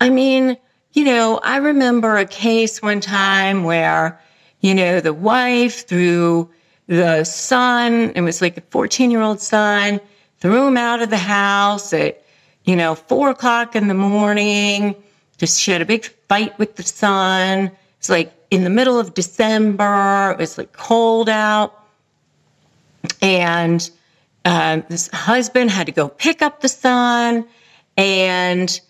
I 0.00 0.08
mean, 0.08 0.56
you 0.94 1.04
know, 1.04 1.38
I 1.42 1.58
remember 1.58 2.16
a 2.16 2.24
case 2.24 2.80
one 2.80 3.00
time 3.00 3.64
where, 3.64 4.18
you 4.60 4.74
know, 4.74 5.00
the 5.00 5.12
wife 5.12 5.86
threw 5.86 6.50
the 6.88 7.22
son, 7.22 8.12
it 8.16 8.22
was 8.22 8.40
like 8.40 8.56
a 8.56 8.62
14 8.62 9.10
year 9.10 9.20
old 9.20 9.40
son, 9.40 10.00
threw 10.40 10.66
him 10.66 10.76
out 10.76 11.00
of 11.00 11.10
the 11.10 11.18
house 11.18 11.92
at, 11.92 12.22
you 12.64 12.74
know, 12.74 12.94
four 12.94 13.30
o'clock 13.30 13.76
in 13.76 13.88
the 13.88 13.94
morning. 13.94 14.94
Just 15.36 15.60
she 15.60 15.70
had 15.70 15.82
a 15.82 15.86
big 15.86 16.06
fight 16.28 16.58
with 16.58 16.76
the 16.76 16.82
son. 16.82 17.70
It's 17.98 18.08
like 18.08 18.32
in 18.50 18.64
the 18.64 18.70
middle 18.70 18.98
of 18.98 19.14
December. 19.14 20.32
It 20.32 20.38
was 20.38 20.58
like 20.58 20.72
cold 20.72 21.28
out. 21.28 21.84
And 23.20 23.88
um, 24.44 24.82
this 24.88 25.08
husband 25.08 25.70
had 25.70 25.86
to 25.86 25.92
go 25.92 26.08
pick 26.08 26.40
up 26.40 26.62
the 26.62 26.68
son. 26.68 27.46
And 27.98 28.80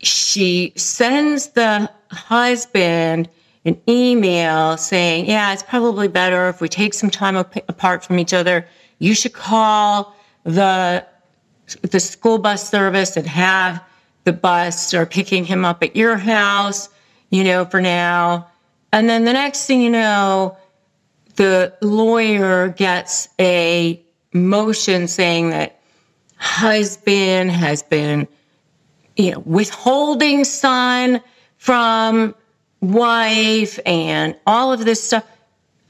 she 0.00 0.72
sends 0.76 1.48
the 1.48 1.90
husband 2.10 3.28
an 3.64 3.80
email 3.88 4.76
saying, 4.76 5.26
Yeah, 5.26 5.52
it's 5.52 5.62
probably 5.62 6.08
better 6.08 6.48
if 6.48 6.60
we 6.60 6.68
take 6.68 6.94
some 6.94 7.10
time 7.10 7.36
apart 7.36 8.04
from 8.04 8.18
each 8.18 8.32
other. 8.32 8.66
You 8.98 9.14
should 9.14 9.32
call 9.32 10.14
the 10.44 11.04
the 11.82 12.00
school 12.00 12.38
bus 12.38 12.68
service 12.68 13.16
and 13.16 13.26
have 13.26 13.82
the 14.24 14.32
bus 14.32 14.92
or 14.92 15.06
picking 15.06 15.44
him 15.44 15.64
up 15.64 15.82
at 15.82 15.94
your 15.94 16.16
house, 16.16 16.88
you 17.30 17.44
know, 17.44 17.64
for 17.64 17.80
now. 17.80 18.48
And 18.92 19.08
then 19.08 19.24
the 19.24 19.32
next 19.32 19.66
thing 19.66 19.80
you 19.80 19.90
know, 19.90 20.56
the 21.36 21.72
lawyer 21.80 22.68
gets 22.68 23.28
a 23.38 24.02
motion 24.32 25.06
saying 25.06 25.50
that 25.50 25.80
husband 26.36 27.50
has 27.50 27.82
been, 27.82 28.26
you 29.16 29.32
know, 29.32 29.40
withholding 29.40 30.44
son 30.44 31.20
from 31.56 32.34
wife 32.80 33.78
and 33.86 34.36
all 34.46 34.72
of 34.72 34.84
this 34.84 35.02
stuff. 35.02 35.24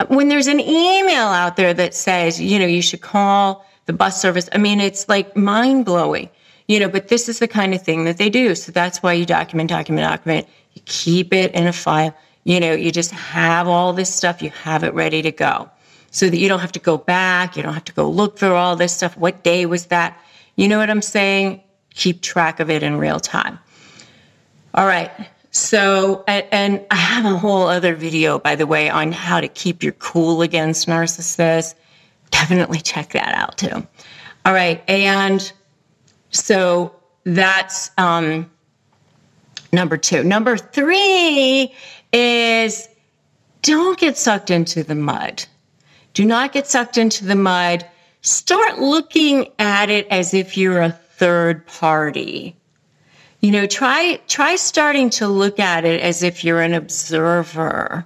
When 0.09 0.29
there's 0.29 0.47
an 0.47 0.61
email 0.61 1.27
out 1.27 1.57
there 1.57 1.75
that 1.75 1.95
says, 1.95 2.41
you 2.41 2.59
know, 2.59 2.67
you 2.67 2.83
should 2.83 3.03
call 3.03 3.67
the 3.87 3.93
bus 3.93 4.21
service, 4.21 4.49
I 4.53 4.59
mean, 4.59 4.81
it's 4.81 5.09
like 5.09 5.37
mind 5.37 5.85
blowing, 5.85 6.29
you 6.69 6.81
know, 6.81 6.89
but 6.89 7.09
this 7.09 7.29
is 7.29 7.39
the 7.39 7.49
kind 7.49 7.75
of 7.75 7.83
thing 7.83 8.05
that 8.05 8.17
they 8.17 8.31
do. 8.31 8.55
So 8.55 8.73
that's 8.73 9.03
why 9.03 9.13
you 9.13 9.27
document, 9.27 9.71
document, 9.71 10.09
document. 10.09 10.49
You 10.75 10.83
keep 10.87 11.35
it 11.35 11.53
in 11.53 11.67
a 11.67 11.73
file. 11.73 12.15
You 12.45 12.59
know, 12.61 12.73
you 12.73 12.91
just 12.91 13.11
have 13.11 13.69
all 13.69 13.93
this 13.93 14.13
stuff, 14.13 14.43
you 14.43 14.51
have 14.51 14.83
it 14.83 14.95
ready 14.95 15.21
to 15.23 15.31
go 15.31 15.71
so 16.11 16.29
that 16.29 16.39
you 16.39 16.49
don't 16.49 16.61
have 16.61 16.73
to 16.73 16.79
go 16.79 16.97
back. 16.97 17.57
You 17.57 17.63
don't 17.63 17.75
have 17.75 17.85
to 17.85 17.93
go 17.93 18.09
look 18.09 18.39
for 18.39 18.53
all 18.55 18.77
this 18.77 18.95
stuff. 18.95 19.17
What 19.17 19.45
day 19.45 19.67
was 19.67 19.87
that? 19.87 20.19
You 20.57 20.69
know 20.69 20.79
what 20.79 20.91
I'm 20.91 21.03
saying? 21.03 21.63
Keep 21.95 22.23
track 22.23 22.61
of 22.61 22.71
it 22.71 22.83
in 22.83 22.97
real 22.97 23.21
time. 23.21 23.59
All 24.75 24.87
right. 24.87 25.11
So, 25.53 26.23
and, 26.29 26.85
I 26.91 26.97
have 26.97 27.25
a 27.25 27.37
whole 27.37 27.67
other 27.67 27.95
video, 27.95 28.39
by 28.39 28.55
the 28.55 28.67
way, 28.67 28.89
on 28.89 29.11
how 29.11 29.41
to 29.41 29.49
keep 29.49 29.83
your 29.83 29.93
cool 29.95 30.43
against 30.43 30.87
narcissists. 30.87 31.75
Definitely 32.31 32.81
check 32.81 33.13
that 33.13 33.35
out 33.35 33.59
too. 33.59 33.87
All 34.45 34.53
right. 34.53 34.83
And 34.89 35.53
so 36.31 36.95
that's 37.25 37.91
um, 37.99 38.49
number 39.73 39.97
two. 39.97 40.23
Number 40.23 40.57
three 40.57 41.75
is 42.13 42.89
don't 43.63 43.99
get 43.99 44.17
sucked 44.17 44.51
into 44.51 44.85
the 44.85 44.95
mud. 44.95 45.45
Do 46.15 46.25
not 46.25 46.53
get 46.53 46.67
sucked 46.67 46.97
into 46.97 47.25
the 47.25 47.37
mud. 47.37 47.85
Start 48.23 48.79
looking 48.79 49.49
at 49.59 49.91
it 49.91 50.07
as 50.09 50.33
if 50.33 50.57
you're 50.57 50.81
a 50.81 50.91
third 50.91 51.67
party. 51.67 52.57
You 53.41 53.51
know, 53.53 53.67
try 53.67 54.21
try 54.29 54.57
starting 54.57 55.09
to 55.11 55.27
look 55.27 55.59
at 55.59 55.85
it 55.87 56.03
as 56.03 56.23
if 56.23 56.45
you're 56.45 56.61
an 56.61 56.75
observer. 56.75 58.05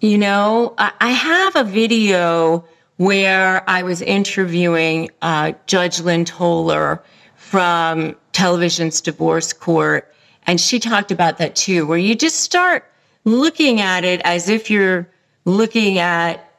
You 0.00 0.18
know, 0.18 0.74
I 0.78 1.10
have 1.10 1.54
a 1.54 1.62
video 1.62 2.64
where 2.96 3.62
I 3.70 3.84
was 3.84 4.02
interviewing 4.02 5.10
uh, 5.22 5.52
Judge 5.66 6.00
Lynn 6.00 6.24
Toler 6.24 7.00
from 7.36 8.16
Television's 8.32 9.00
Divorce 9.00 9.52
Court, 9.52 10.12
and 10.48 10.60
she 10.60 10.80
talked 10.80 11.12
about 11.12 11.38
that 11.38 11.54
too, 11.54 11.86
where 11.86 11.98
you 11.98 12.16
just 12.16 12.40
start 12.40 12.84
looking 13.24 13.80
at 13.80 14.02
it 14.04 14.20
as 14.24 14.48
if 14.48 14.68
you're 14.70 15.08
looking 15.44 15.98
at 15.98 16.50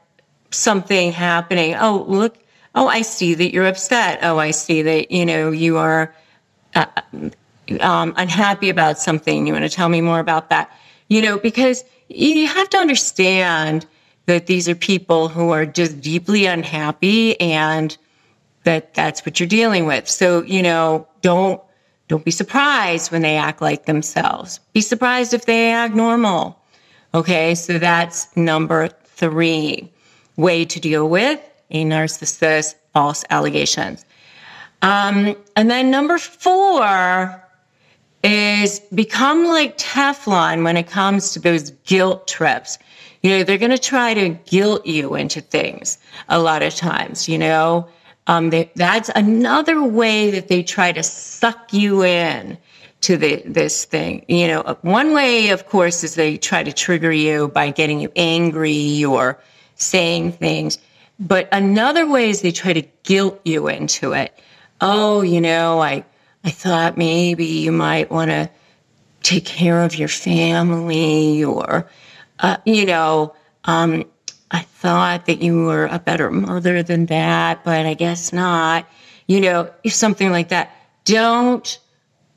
something 0.51 1.11
happening. 1.11 1.75
Oh, 1.75 2.05
look. 2.07 2.37
Oh, 2.75 2.87
I 2.87 3.01
see 3.01 3.33
that 3.35 3.51
you're 3.51 3.67
upset. 3.67 4.19
Oh, 4.23 4.39
I 4.39 4.51
see 4.51 4.81
that, 4.81 5.11
you 5.11 5.25
know, 5.25 5.51
you 5.51 5.77
are 5.77 6.15
uh, 6.73 6.85
um, 7.79 8.13
unhappy 8.17 8.69
about 8.69 8.99
something. 8.99 9.47
You 9.47 9.53
want 9.53 9.63
to 9.63 9.69
tell 9.69 9.89
me 9.89 10.01
more 10.01 10.19
about 10.19 10.49
that? 10.49 10.71
You 11.07 11.21
know, 11.21 11.37
because 11.37 11.83
you 12.09 12.47
have 12.47 12.69
to 12.69 12.77
understand 12.77 13.85
that 14.25 14.47
these 14.47 14.69
are 14.69 14.75
people 14.75 15.27
who 15.27 15.51
are 15.51 15.65
just 15.65 15.99
deeply 16.01 16.45
unhappy 16.45 17.39
and 17.39 17.97
that 18.63 18.93
that's 18.93 19.25
what 19.25 19.39
you're 19.39 19.49
dealing 19.49 19.85
with. 19.85 20.07
So, 20.07 20.43
you 20.43 20.61
know, 20.61 21.07
don't 21.21 21.61
don't 22.07 22.25
be 22.25 22.31
surprised 22.31 23.11
when 23.11 23.21
they 23.21 23.37
act 23.37 23.61
like 23.61 23.85
themselves. 23.85 24.59
Be 24.73 24.81
surprised 24.81 25.33
if 25.33 25.45
they 25.45 25.71
act 25.71 25.95
normal. 25.95 26.59
Okay, 27.13 27.55
so 27.55 27.77
that's 27.79 28.35
number 28.35 28.89
3 29.05 29.89
way 30.35 30.65
to 30.65 30.79
deal 30.79 31.09
with 31.09 31.39
a 31.71 31.83
narcissist 31.85 32.75
false 32.93 33.23
allegations. 33.29 34.05
Um, 34.81 35.35
and 35.55 35.71
then 35.71 35.89
number 35.89 36.17
four 36.17 37.42
is 38.23 38.79
become 38.93 39.45
like 39.45 39.77
Teflon 39.77 40.63
when 40.63 40.77
it 40.77 40.87
comes 40.87 41.31
to 41.33 41.39
those 41.39 41.71
guilt 41.85 42.27
trips. 42.27 42.79
You 43.21 43.29
know, 43.31 43.43
they're 43.43 43.57
going 43.57 43.71
to 43.71 43.77
try 43.77 44.13
to 44.13 44.29
guilt 44.29 44.85
you 44.85 45.15
into 45.15 45.41
things 45.41 45.97
a 46.29 46.39
lot 46.39 46.63
of 46.63 46.75
times, 46.75 47.27
you 47.27 47.37
know. 47.37 47.87
Um, 48.27 48.49
they, 48.49 48.71
that's 48.75 49.09
another 49.15 49.83
way 49.83 50.31
that 50.31 50.47
they 50.47 50.63
try 50.63 50.93
to 50.93 51.03
suck 51.03 51.73
you 51.73 52.03
in 52.03 52.57
to 53.01 53.17
the, 53.17 53.43
this 53.45 53.83
thing. 53.83 54.25
You 54.29 54.47
know, 54.47 54.77
one 54.81 55.13
way, 55.13 55.49
of 55.49 55.67
course, 55.67 56.03
is 56.03 56.15
they 56.15 56.37
try 56.37 56.63
to 56.63 56.71
trigger 56.71 57.11
you 57.11 57.49
by 57.49 57.71
getting 57.71 57.99
you 57.99 58.11
angry 58.15 59.03
or 59.03 59.37
saying 59.75 60.33
things. 60.33 60.77
But 61.19 61.49
another 61.51 62.07
way 62.07 62.29
is 62.29 62.41
they 62.41 62.51
try 62.51 62.73
to 62.73 62.81
guilt 63.03 63.41
you 63.43 63.67
into 63.67 64.13
it. 64.13 64.37
Oh, 64.79 65.21
you 65.21 65.41
know, 65.41 65.81
I, 65.81 66.05
I 66.43 66.49
thought 66.49 66.97
maybe 66.97 67.45
you 67.45 67.71
might 67.71 68.11
want 68.11 68.31
to 68.31 68.49
take 69.21 69.45
care 69.45 69.81
of 69.83 69.95
your 69.95 70.09
family 70.09 71.43
or, 71.43 71.87
uh, 72.39 72.57
you 72.65 72.85
know, 72.85 73.33
um, 73.65 74.03
I 74.51 74.59
thought 74.59 75.25
that 75.25 75.41
you 75.41 75.63
were 75.65 75.87
a 75.87 75.99
better 75.99 76.29
mother 76.29 76.83
than 76.83 77.05
that, 77.07 77.63
but 77.63 77.85
I 77.85 77.93
guess 77.93 78.33
not. 78.33 78.87
You 79.27 79.39
know, 79.39 79.71
something 79.87 80.31
like 80.31 80.49
that. 80.49 80.75
Don't, 81.05 81.79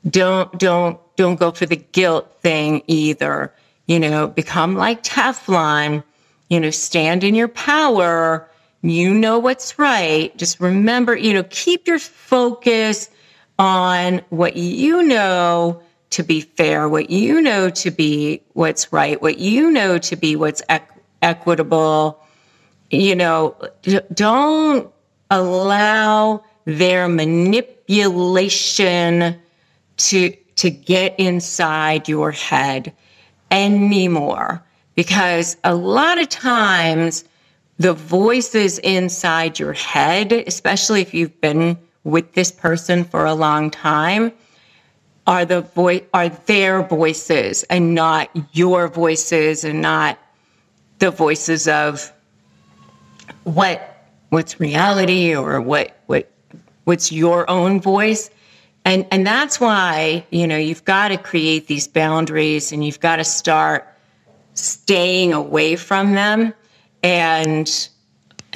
don't, 0.09 0.57
don't, 0.57 0.99
don't 1.17 1.35
go 1.35 1.51
for 1.51 1.65
the 1.65 1.75
guilt 1.75 2.39
thing 2.41 2.81
either. 2.87 3.53
You 3.87 3.99
know, 3.99 4.27
become 4.27 4.75
like 4.75 5.03
Teflon 5.03 6.03
you 6.49 6.59
know, 6.59 6.69
stand 6.69 7.23
in 7.23 7.35
your 7.35 7.47
power. 7.47 8.49
You 8.81 9.13
know 9.13 9.39
what's 9.39 9.77
right. 9.77 10.35
Just 10.37 10.59
remember, 10.59 11.15
you 11.15 11.33
know, 11.33 11.43
keep 11.49 11.87
your 11.87 11.99
focus 11.99 13.09
on 13.59 14.21
what 14.29 14.57
you 14.57 15.03
know 15.03 15.81
to 16.09 16.23
be 16.23 16.41
fair, 16.41 16.87
what 16.87 17.09
you 17.09 17.41
know 17.41 17.69
to 17.69 17.91
be 17.91 18.41
what's 18.53 18.93
right, 18.93 19.21
what 19.21 19.39
you 19.39 19.69
know 19.69 19.97
to 19.97 20.15
be 20.15 20.35
what's 20.35 20.61
equ- 20.69 20.99
equitable. 21.21 22.23
You 22.89 23.15
know, 23.15 23.57
don't 24.13 24.89
allow 25.29 26.43
their 26.65 27.09
manipulation 27.09 29.35
to 29.97 30.35
to 30.55 30.71
get 30.71 31.13
inside 31.19 32.07
your 32.07 32.31
head 32.31 32.93
anymore 33.51 34.63
because 34.95 35.57
a 35.63 35.75
lot 35.75 36.19
of 36.19 36.29
times 36.29 37.23
the 37.77 37.93
voices 37.93 38.79
inside 38.79 39.59
your 39.59 39.73
head, 39.73 40.31
especially 40.31 41.01
if 41.01 41.13
you've 41.13 41.39
been 41.41 41.77
with 42.03 42.33
this 42.33 42.51
person 42.51 43.03
for 43.03 43.25
a 43.25 43.33
long 43.33 43.69
time, 43.69 44.31
are 45.27 45.43
the 45.43 45.61
voice 45.61 46.03
are 46.13 46.29
their 46.29 46.83
voices 46.83 47.63
and 47.63 47.93
not 47.93 48.29
your 48.53 48.87
voices 48.87 49.63
and 49.63 49.81
not 49.81 50.17
the 50.99 51.11
voices 51.11 51.67
of 51.67 52.11
what 53.43 54.05
what's 54.29 54.59
reality 54.59 55.35
or 55.35 55.61
what 55.61 55.97
what 56.07 56.31
what's 56.85 57.11
your 57.11 57.49
own 57.49 57.81
voice? 57.81 58.29
And 58.85 59.05
and 59.11 59.27
that's 59.27 59.59
why 59.59 60.25
you 60.29 60.47
know 60.47 60.57
you've 60.57 60.85
got 60.85 61.09
to 61.09 61.17
create 61.17 61.67
these 61.67 61.87
boundaries 61.87 62.71
and 62.71 62.85
you've 62.85 63.01
got 63.01 63.17
to 63.17 63.25
start 63.25 63.85
staying 64.53 65.33
away 65.33 65.75
from 65.75 66.13
them. 66.13 66.53
And 67.03 67.89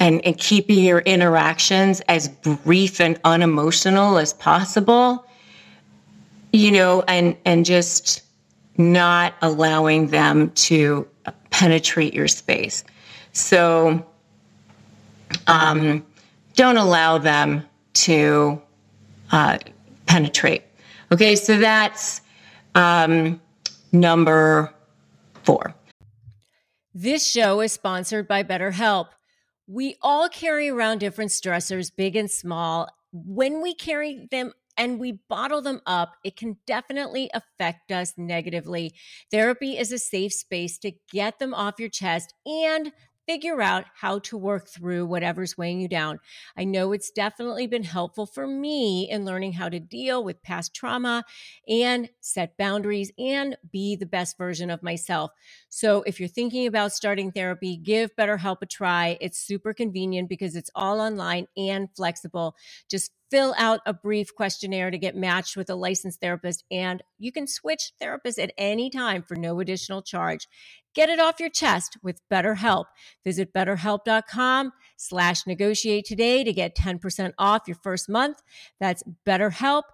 and, 0.02 0.24
and 0.26 0.36
keeping 0.36 0.80
your 0.80 0.98
interactions 1.00 2.00
as 2.08 2.28
brief 2.28 3.00
and 3.00 3.20
unemotional 3.24 4.18
as 4.18 4.32
possible 4.32 5.24
you 6.52 6.70
know 6.70 7.02
and 7.08 7.36
and 7.44 7.64
just 7.64 8.22
not 8.76 9.34
allowing 9.42 10.08
them 10.08 10.50
to 10.52 11.06
penetrate 11.50 12.14
your 12.14 12.28
space. 12.28 12.84
So 13.32 14.04
um, 15.46 16.04
don't 16.54 16.78
allow 16.78 17.18
them 17.18 17.66
to 17.94 18.60
uh, 19.30 19.58
penetrate. 20.06 20.62
Okay 21.10 21.36
so 21.36 21.58
that's 21.58 22.20
um, 22.74 23.40
number 23.92 24.72
four. 25.44 25.74
This 26.94 27.26
show 27.26 27.60
is 27.60 27.72
sponsored 27.72 28.28
by 28.28 28.42
BetterHelp. 28.42 29.08
We 29.66 29.96
all 30.02 30.28
carry 30.28 30.68
around 30.68 30.98
different 30.98 31.30
stressors, 31.30 31.90
big 31.94 32.16
and 32.16 32.30
small. 32.30 32.88
When 33.12 33.62
we 33.62 33.74
carry 33.74 34.26
them 34.30 34.52
and 34.76 34.98
we 34.98 35.20
bottle 35.28 35.62
them 35.62 35.80
up, 35.86 36.16
it 36.24 36.36
can 36.36 36.56
definitely 36.66 37.30
affect 37.34 37.92
us 37.92 38.14
negatively. 38.16 38.94
Therapy 39.30 39.78
is 39.78 39.92
a 39.92 39.98
safe 39.98 40.32
space 40.32 40.78
to 40.78 40.92
get 41.12 41.38
them 41.38 41.54
off 41.54 41.78
your 41.78 41.88
chest 41.88 42.34
and 42.46 42.92
figure 43.26 43.62
out 43.62 43.84
how 43.94 44.18
to 44.20 44.36
work 44.36 44.68
through 44.68 45.06
whatever's 45.06 45.56
weighing 45.56 45.80
you 45.80 45.88
down. 45.88 46.18
I 46.56 46.64
know 46.64 46.92
it's 46.92 47.10
definitely 47.10 47.66
been 47.66 47.84
helpful 47.84 48.26
for 48.26 48.46
me 48.46 49.08
in 49.10 49.24
learning 49.24 49.52
how 49.52 49.68
to 49.68 49.78
deal 49.80 50.24
with 50.24 50.42
past 50.42 50.74
trauma 50.74 51.24
and 51.68 52.10
set 52.20 52.56
boundaries 52.56 53.12
and 53.18 53.56
be 53.70 53.96
the 53.96 54.06
best 54.06 54.36
version 54.36 54.70
of 54.70 54.82
myself. 54.82 55.30
So 55.68 56.02
if 56.02 56.18
you're 56.18 56.28
thinking 56.28 56.66
about 56.66 56.92
starting 56.92 57.32
therapy, 57.32 57.76
give 57.76 58.14
BetterHelp 58.16 58.58
a 58.62 58.66
try. 58.66 59.18
It's 59.20 59.38
super 59.38 59.72
convenient 59.72 60.28
because 60.28 60.56
it's 60.56 60.70
all 60.74 61.00
online 61.00 61.46
and 61.56 61.88
flexible. 61.94 62.56
Just 62.90 63.12
fill 63.32 63.54
out 63.56 63.80
a 63.86 63.94
brief 63.94 64.34
questionnaire 64.34 64.90
to 64.90 64.98
get 64.98 65.16
matched 65.16 65.56
with 65.56 65.70
a 65.70 65.74
licensed 65.74 66.20
therapist 66.20 66.64
and 66.70 67.02
you 67.18 67.32
can 67.32 67.46
switch 67.46 67.92
therapists 67.98 68.38
at 68.38 68.52
any 68.58 68.90
time 68.90 69.22
for 69.22 69.36
no 69.36 69.58
additional 69.58 70.02
charge. 70.02 70.46
Get 70.94 71.08
it 71.08 71.18
off 71.18 71.40
your 71.40 71.48
chest 71.48 71.96
with 72.02 72.20
BetterHelp. 72.30 72.84
Visit 73.24 73.52
betterhelp.com 73.52 74.72
slash 74.96 75.46
negotiate 75.46 76.04
today 76.04 76.44
to 76.44 76.52
get 76.52 76.76
10% 76.76 77.32
off 77.38 77.62
your 77.66 77.76
first 77.82 78.08
month. 78.08 78.42
That's 78.80 79.02
betterhelp, 79.26 79.84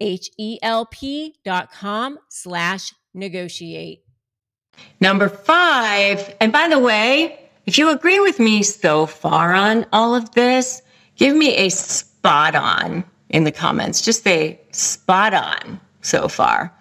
H-E-L-P 0.00 1.36
dot 1.44 1.70
com 1.72 2.18
slash 2.28 2.92
negotiate. 3.14 4.00
Number 5.00 5.28
five, 5.28 6.34
and 6.40 6.52
by 6.52 6.68
the 6.68 6.78
way, 6.78 7.50
if 7.66 7.78
you 7.78 7.90
agree 7.90 8.18
with 8.18 8.40
me 8.40 8.62
so 8.62 9.06
far 9.06 9.52
on 9.52 9.86
all 9.92 10.14
of 10.14 10.32
this, 10.32 10.82
give 11.16 11.36
me 11.36 11.54
a 11.56 11.68
spot 11.68 12.54
on 12.54 13.04
in 13.28 13.44
the 13.44 13.52
comments. 13.52 14.02
Just 14.02 14.24
say 14.24 14.60
spot 14.72 15.34
on 15.34 15.80
so 16.02 16.28
far. 16.28 16.74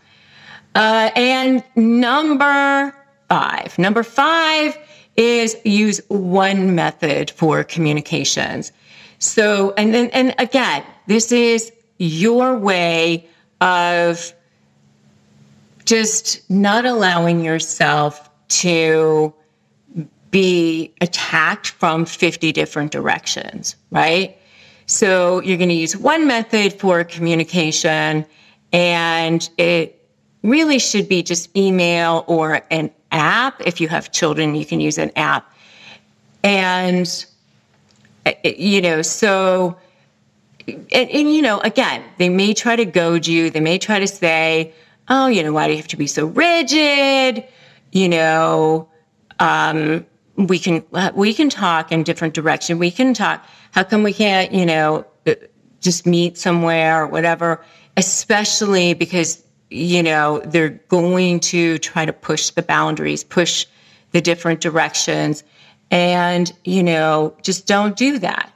Uh, 0.75 1.11
and 1.15 1.63
number 1.75 2.95
five. 3.29 3.77
Number 3.77 4.03
five 4.03 4.77
is 5.15 5.55
use 5.63 6.01
one 6.07 6.75
method 6.75 7.31
for 7.31 7.63
communications. 7.63 8.71
So, 9.19 9.73
and 9.77 9.93
then, 9.93 10.09
and 10.11 10.33
again, 10.39 10.83
this 11.07 11.31
is 11.31 11.71
your 11.97 12.57
way 12.57 13.27
of 13.61 14.33
just 15.85 16.49
not 16.49 16.85
allowing 16.85 17.43
yourself 17.43 18.29
to 18.47 19.33
be 20.31 20.93
attacked 21.01 21.67
from 21.67 22.05
50 22.05 22.51
different 22.51 22.91
directions, 22.91 23.75
right? 23.91 24.37
So 24.85 25.41
you're 25.41 25.57
going 25.57 25.69
to 25.69 25.75
use 25.75 25.97
one 25.97 26.27
method 26.27 26.73
for 26.73 27.03
communication 27.03 28.25
and 28.71 29.49
it 29.57 30.07
really 30.43 30.79
should 30.79 31.09
be 31.09 31.23
just 31.23 31.55
email 31.57 32.23
or 32.27 32.61
an 32.71 32.91
app. 33.11 33.61
If 33.61 33.81
you 33.81 33.87
have 33.87 34.11
children, 34.11 34.55
you 34.55 34.65
can 34.65 34.79
use 34.79 34.97
an 34.97 35.11
app. 35.15 35.51
And, 36.43 37.25
eh, 38.25 38.33
eh, 38.43 38.53
you 38.57 38.81
know, 38.81 39.01
so, 39.01 39.77
and, 40.67 41.09
and, 41.09 41.33
you 41.33 41.41
know, 41.41 41.59
again, 41.61 42.03
they 42.17 42.29
may 42.29 42.53
try 42.53 42.75
to 42.75 42.85
goad 42.85 43.27
you. 43.27 43.49
They 43.49 43.59
may 43.59 43.77
try 43.77 43.99
to 43.99 44.07
say, 44.07 44.73
oh, 45.09 45.27
you 45.27 45.43
know, 45.43 45.51
why 45.51 45.67
do 45.67 45.73
you 45.73 45.77
have 45.77 45.87
to 45.89 45.97
be 45.97 46.07
so 46.07 46.27
rigid? 46.27 47.43
You 47.91 48.09
know, 48.09 48.89
um, 49.39 50.05
we 50.37 50.59
can, 50.59 50.83
we 51.15 51.33
can 51.33 51.49
talk 51.49 51.91
in 51.91 52.03
different 52.03 52.33
direction. 52.33 52.79
We 52.79 52.91
can 52.91 53.13
talk. 53.13 53.45
How 53.71 53.83
come 53.83 54.03
we 54.03 54.13
can't, 54.13 54.51
you 54.53 54.65
know, 54.65 55.05
eh, 55.25 55.35
just 55.81 56.05
meet 56.05 56.37
somewhere 56.37 57.03
or 57.03 57.07
whatever? 57.07 57.63
Especially 57.97 58.93
because 58.93 59.43
you 59.69 60.01
know, 60.01 60.39
they're 60.45 60.69
going 60.69 61.39
to 61.39 61.77
try 61.79 62.05
to 62.05 62.13
push 62.13 62.49
the 62.51 62.63
boundaries, 62.63 63.23
push 63.23 63.65
the 64.11 64.21
different 64.21 64.61
directions. 64.61 65.43
And, 65.91 66.51
you 66.65 66.83
know, 66.83 67.35
just 67.43 67.67
don't 67.67 67.95
do 67.95 68.19
that. 68.19 68.51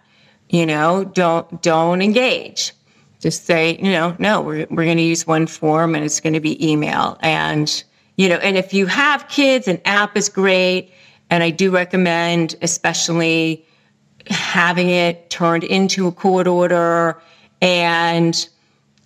You 0.49 0.65
know, 0.65 1.03
don't, 1.03 1.61
don't 1.61 2.01
engage. 2.01 2.73
Just 3.19 3.45
say, 3.45 3.77
you 3.77 3.91
know, 3.91 4.15
no, 4.19 4.41
we're, 4.41 4.67
we're 4.69 4.85
going 4.85 4.97
to 4.97 5.03
use 5.03 5.25
one 5.25 5.47
form 5.47 5.95
and 5.95 6.03
it's 6.03 6.19
going 6.19 6.33
to 6.33 6.39
be 6.39 6.63
email. 6.65 7.17
And, 7.21 7.83
you 8.17 8.29
know, 8.29 8.35
and 8.37 8.57
if 8.57 8.73
you 8.73 8.85
have 8.87 9.27
kids, 9.29 9.67
an 9.67 9.81
app 9.85 10.17
is 10.17 10.29
great. 10.29 10.91
And 11.29 11.41
I 11.41 11.49
do 11.49 11.71
recommend, 11.71 12.55
especially 12.61 13.65
having 14.27 14.89
it 14.89 15.29
turned 15.29 15.63
into 15.63 16.07
a 16.07 16.11
court 16.11 16.47
order 16.47 17.21
and, 17.61 18.47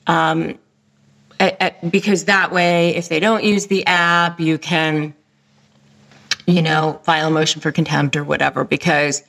um, 0.08 0.58
because 1.90 2.26
that 2.26 2.52
way, 2.52 2.96
if 2.96 3.10
they 3.10 3.20
don't 3.20 3.44
use 3.44 3.68
the 3.68 3.86
app, 3.86 4.40
you 4.40 4.58
can, 4.58 5.14
you 6.46 6.62
know, 6.62 7.00
file 7.04 7.28
a 7.28 7.32
motion 7.32 7.62
for 7.62 7.72
contempt 7.72 8.16
or 8.16 8.24
whatever, 8.24 8.64
because, 8.64 9.24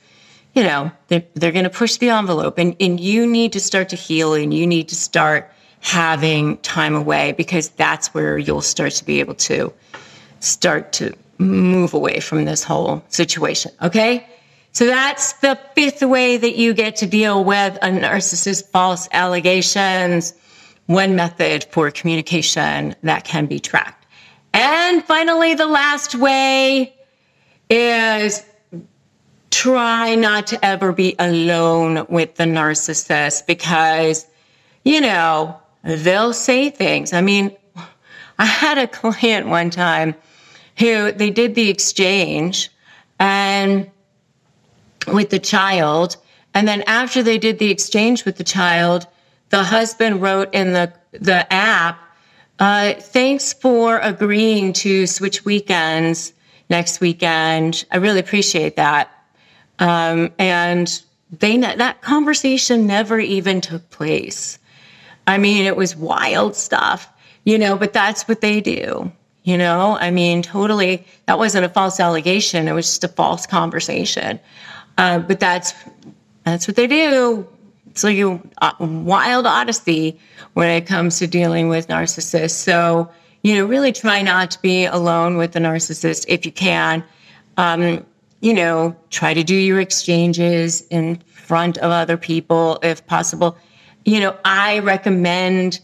you 0.53 0.63
know, 0.63 0.91
they're, 1.07 1.23
they're 1.35 1.51
going 1.51 1.65
to 1.65 1.69
push 1.69 1.97
the 1.97 2.09
envelope 2.09 2.57
and, 2.57 2.75
and 2.79 2.99
you 2.99 3.27
need 3.27 3.53
to 3.53 3.59
start 3.59 3.89
to 3.89 3.95
heal 3.95 4.33
and 4.33 4.53
you 4.53 4.65
need 4.65 4.89
to 4.89 4.95
start 4.95 5.51
having 5.81 6.57
time 6.57 6.95
away 6.95 7.31
because 7.33 7.69
that's 7.69 8.13
where 8.13 8.37
you'll 8.37 8.61
start 8.61 8.93
to 8.93 9.05
be 9.05 9.19
able 9.19 9.35
to 9.35 9.71
start 10.39 10.91
to 10.93 11.13
move 11.37 11.93
away 11.93 12.19
from 12.19 12.45
this 12.45 12.63
whole 12.63 13.03
situation. 13.09 13.71
Okay. 13.81 14.27
So 14.71 14.85
that's 14.85 15.33
the 15.33 15.57
fifth 15.73 16.01
way 16.01 16.37
that 16.37 16.55
you 16.57 16.73
get 16.73 16.97
to 16.97 17.07
deal 17.07 17.43
with 17.43 17.75
a 17.81 17.87
narcissist 17.87 18.67
false 18.67 19.07
allegations 19.11 20.33
one 20.89 21.15
method 21.15 21.63
for 21.65 21.91
communication 21.91 22.95
that 23.03 23.23
can 23.23 23.45
be 23.45 23.59
tracked. 23.59 24.07
And 24.55 25.03
finally, 25.03 25.53
the 25.53 25.67
last 25.67 26.15
way 26.15 26.95
is 27.69 28.43
try 29.51 30.15
not 30.15 30.47
to 30.47 30.65
ever 30.65 30.91
be 30.91 31.15
alone 31.19 32.07
with 32.09 32.33
the 32.37 32.45
narcissist 32.45 33.45
because, 33.45 34.25
you 34.83 34.99
know, 34.99 35.55
they'll 35.83 36.33
say 36.33 36.71
things. 36.71 37.13
I 37.13 37.21
mean, 37.21 37.55
I 38.39 38.45
had 38.45 38.79
a 38.79 38.87
client 38.87 39.47
one 39.47 39.69
time 39.69 40.15
who 40.79 41.11
they 41.11 41.29
did 41.29 41.53
the 41.53 41.69
exchange 41.69 42.71
and 43.19 43.91
with 45.05 45.29
the 45.29 45.37
child. 45.37 46.17
And 46.55 46.67
then 46.67 46.81
after 46.87 47.21
they 47.21 47.37
did 47.37 47.59
the 47.59 47.69
exchange 47.69 48.25
with 48.25 48.37
the 48.37 48.43
child, 48.43 49.05
the 49.49 49.63
husband 49.63 50.21
wrote 50.21 50.53
in 50.53 50.73
the, 50.73 50.93
the 51.11 51.51
app, 51.51 51.99
uh, 52.59 52.93
thanks 52.93 53.53
for 53.53 53.99
agreeing 53.99 54.73
to 54.73 55.07
switch 55.07 55.45
weekends 55.45 56.33
next 56.69 57.01
weekend. 57.01 57.85
I 57.91 57.97
really 57.97 58.19
appreciate 58.19 58.75
that. 58.75 59.11
Um, 59.79 60.31
and 60.37 61.01
they 61.39 61.57
that 61.57 62.01
conversation 62.01 62.85
never 62.85 63.19
even 63.19 63.61
took 63.61 63.89
place. 63.91 64.59
I 65.27 65.37
mean, 65.37 65.65
it 65.65 65.75
was 65.75 65.95
wild 65.95 66.55
stuff, 66.55 67.07
you 67.43 67.57
know, 67.57 67.77
but 67.77 67.93
that's 67.93 68.27
what 68.27 68.41
they 68.41 68.61
do. 68.61 69.11
You 69.43 69.57
know, 69.57 69.97
I 69.99 70.11
mean, 70.11 70.41
totally, 70.41 71.05
that 71.27 71.37
wasn't 71.37 71.65
a 71.65 71.69
false 71.69 71.99
allegation. 71.99 72.67
It 72.67 72.73
was 72.73 72.85
just 72.85 73.03
a 73.03 73.07
false 73.07 73.47
conversation. 73.47 74.39
Uh, 74.97 75.19
but 75.19 75.39
that's 75.39 75.73
that's 76.43 76.67
what 76.67 76.75
they 76.75 76.87
do. 76.87 77.47
It's 77.91 78.03
like 78.03 78.17
a, 78.17 78.39
a 78.61 78.85
wild 78.85 79.45
odyssey 79.45 80.19
when 80.53 80.69
it 80.69 80.85
comes 80.85 81.19
to 81.19 81.27
dealing 81.27 81.69
with 81.69 81.87
narcissists. 81.87 82.51
So, 82.51 83.11
you 83.43 83.55
know, 83.55 83.65
really 83.65 83.91
try 83.91 84.21
not 84.21 84.51
to 84.51 84.61
be 84.61 84.85
alone 84.85 85.37
with 85.37 85.53
the 85.53 85.59
narcissist 85.59 86.25
if 86.27 86.45
you 86.45 86.51
can. 86.51 87.03
Um, 87.57 88.05
you 88.41 88.53
know, 88.53 88.95
try 89.09 89.33
to 89.33 89.43
do 89.43 89.55
your 89.55 89.79
exchanges 89.79 90.81
in 90.89 91.17
front 91.27 91.77
of 91.79 91.91
other 91.91 92.15
people 92.15 92.79
if 92.83 93.05
possible. 93.05 93.57
You 94.05 94.19
know, 94.19 94.37
I 94.45 94.79
recommend 94.79 95.81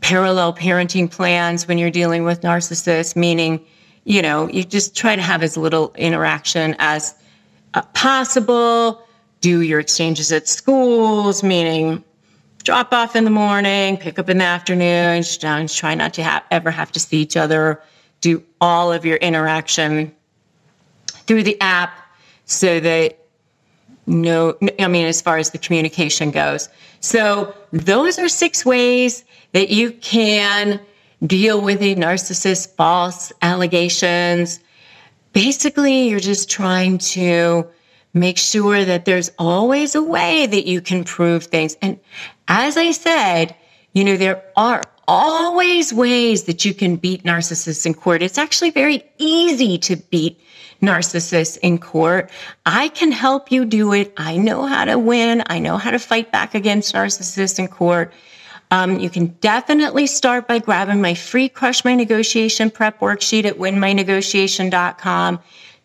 parallel 0.00 0.54
parenting 0.54 1.10
plans 1.10 1.68
when 1.68 1.78
you're 1.78 1.90
dealing 1.90 2.24
with 2.24 2.40
narcissists, 2.42 3.14
meaning, 3.16 3.64
you 4.04 4.20
know, 4.20 4.48
you 4.48 4.64
just 4.64 4.96
try 4.96 5.16
to 5.16 5.22
have 5.22 5.42
as 5.42 5.56
little 5.56 5.94
interaction 5.96 6.74
as 6.78 7.14
uh, 7.74 7.82
possible 7.94 9.02
do 9.44 9.60
your 9.60 9.78
exchanges 9.78 10.32
at 10.32 10.48
schools, 10.48 11.42
meaning 11.42 12.02
drop 12.62 12.94
off 12.94 13.14
in 13.14 13.24
the 13.24 13.30
morning, 13.30 13.98
pick 13.98 14.18
up 14.18 14.30
in 14.30 14.38
the 14.38 14.44
afternoon, 14.44 15.22
try 15.68 15.94
not 15.94 16.14
to 16.14 16.42
ever 16.50 16.70
have 16.70 16.90
to 16.90 16.98
see 16.98 17.18
each 17.18 17.36
other, 17.36 17.78
do 18.22 18.42
all 18.62 18.90
of 18.90 19.04
your 19.04 19.18
interaction 19.18 20.10
through 21.26 21.42
the 21.42 21.60
app 21.60 21.94
so 22.46 22.80
that 22.80 23.18
no, 24.06 24.56
I 24.78 24.88
mean, 24.88 25.04
as 25.04 25.20
far 25.20 25.36
as 25.36 25.50
the 25.50 25.58
communication 25.58 26.30
goes. 26.30 26.70
So 27.00 27.54
those 27.70 28.18
are 28.18 28.30
six 28.30 28.64
ways 28.64 29.26
that 29.52 29.68
you 29.68 29.92
can 29.92 30.80
deal 31.26 31.60
with 31.60 31.82
a 31.82 31.94
narcissist 31.96 32.74
false 32.76 33.30
allegations. 33.42 34.58
Basically, 35.34 36.08
you're 36.08 36.18
just 36.18 36.50
trying 36.50 36.96
to 36.96 37.66
make 38.14 38.38
sure 38.38 38.84
that 38.84 39.04
there's 39.04 39.30
always 39.38 39.94
a 39.94 40.02
way 40.02 40.46
that 40.46 40.66
you 40.66 40.80
can 40.80 41.04
prove 41.04 41.44
things. 41.44 41.76
And 41.82 41.98
as 42.48 42.76
I 42.76 42.92
said, 42.92 43.54
you 43.92 44.04
know, 44.04 44.16
there 44.16 44.42
are 44.56 44.82
always 45.06 45.92
ways 45.92 46.44
that 46.44 46.64
you 46.64 46.72
can 46.72 46.96
beat 46.96 47.24
narcissists 47.24 47.84
in 47.84 47.94
court. 47.94 48.22
It's 48.22 48.38
actually 48.38 48.70
very 48.70 49.04
easy 49.18 49.76
to 49.78 49.96
beat 49.96 50.40
narcissists 50.80 51.58
in 51.58 51.78
court. 51.78 52.30
I 52.64 52.88
can 52.88 53.12
help 53.12 53.50
you 53.50 53.64
do 53.64 53.92
it. 53.92 54.12
I 54.16 54.36
know 54.36 54.66
how 54.66 54.84
to 54.84 54.98
win. 54.98 55.42
I 55.46 55.58
know 55.58 55.76
how 55.76 55.90
to 55.90 55.98
fight 55.98 56.32
back 56.32 56.54
against 56.54 56.94
narcissists 56.94 57.58
in 57.58 57.68
court. 57.68 58.12
Um, 58.70 58.98
you 58.98 59.10
can 59.10 59.26
definitely 59.40 60.06
start 60.06 60.48
by 60.48 60.58
grabbing 60.58 61.00
my 61.00 61.14
free 61.14 61.48
Crush 61.48 61.84
My 61.84 61.94
Negotiation 61.94 62.70
prep 62.70 63.00
worksheet 63.00 63.44
at 63.44 63.56
winmynegotiation.com. 63.58 65.38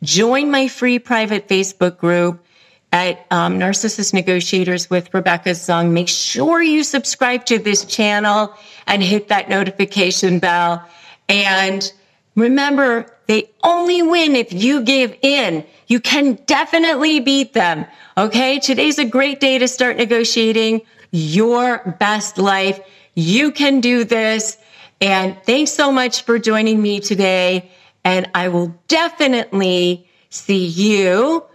Join 0.04 0.50
my 0.50 0.68
free 0.68 1.00
private 1.00 1.48
Facebook 1.48 1.98
group 1.98 2.46
at 2.92 3.26
um, 3.32 3.60
Narcissist 3.60 4.14
Negotiators 4.14 4.90
with 4.90 5.14
Rebecca 5.14 5.50
Zung. 5.50 5.92
Make 5.92 6.08
sure 6.08 6.62
you 6.62 6.84
subscribe 6.84 7.46
to 7.46 7.60
this 7.60 7.86
channel 7.86 8.54
and 8.88 9.04
hit 9.04 9.28
that 9.28 9.50
notification 9.50 10.40
bell. 10.40 10.84
And 11.28 11.92
remember, 12.36 13.06
they 13.28 13.52
only 13.64 14.02
win 14.02 14.36
if 14.36 14.52
you 14.52 14.82
give 14.82 15.16
in. 15.22 15.66
You 15.88 16.00
can 16.00 16.36
definitely 16.46 17.20
beat 17.20 17.54
them. 17.54 17.86
Okay. 18.18 18.60
Today's 18.60 18.98
a 18.98 19.06
great 19.06 19.40
day 19.40 19.58
to 19.58 19.68
start 19.68 19.98
negotiating 19.98 20.82
your 21.12 21.96
best 22.00 22.38
life. 22.38 22.80
You 23.16 23.52
can 23.52 23.82
do 23.82 24.04
this. 24.04 24.58
And 25.02 25.38
thanks 25.44 25.72
so 25.72 25.92
much 25.92 26.24
for 26.24 26.40
joining 26.40 26.82
me 26.82 27.00
today. 27.00 27.70
And 28.10 28.28
I 28.34 28.48
will 28.48 28.76
definitely 28.88 30.10
see 30.32 30.66
you 30.66 31.46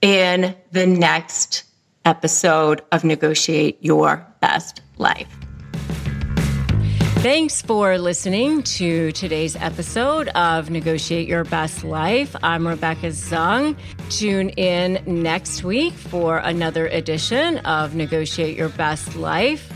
in 0.00 0.54
the 0.70 0.86
next 0.86 1.64
episode 2.04 2.80
of 2.92 3.02
Negotiate 3.02 3.76
Your 3.80 4.24
Best 4.40 4.82
Life. 4.98 5.26
Thanks 7.24 7.60
for 7.60 7.98
listening 7.98 8.62
to 8.62 9.10
today's 9.12 9.56
episode 9.56 10.28
of 10.28 10.70
Negotiate 10.70 11.26
Your 11.26 11.42
Best 11.42 11.82
Life. 11.82 12.36
I'm 12.40 12.68
Rebecca 12.68 13.08
Zung. 13.08 13.76
Tune 14.08 14.50
in 14.50 15.02
next 15.06 15.64
week 15.64 15.92
for 15.92 16.38
another 16.38 16.86
edition 16.86 17.58
of 17.58 17.96
Negotiate 17.96 18.56
Your 18.56 18.68
Best 18.68 19.16
Life. 19.16 19.75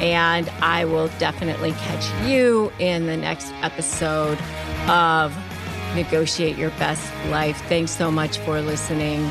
And 0.00 0.48
I 0.60 0.84
will 0.84 1.08
definitely 1.18 1.72
catch 1.72 2.28
you 2.28 2.72
in 2.78 3.06
the 3.06 3.16
next 3.16 3.52
episode 3.62 4.38
of 4.88 5.36
Negotiate 5.94 6.56
Your 6.56 6.70
Best 6.70 7.12
Life. 7.26 7.60
Thanks 7.68 7.92
so 7.92 8.10
much 8.10 8.38
for 8.38 8.60
listening. 8.60 9.30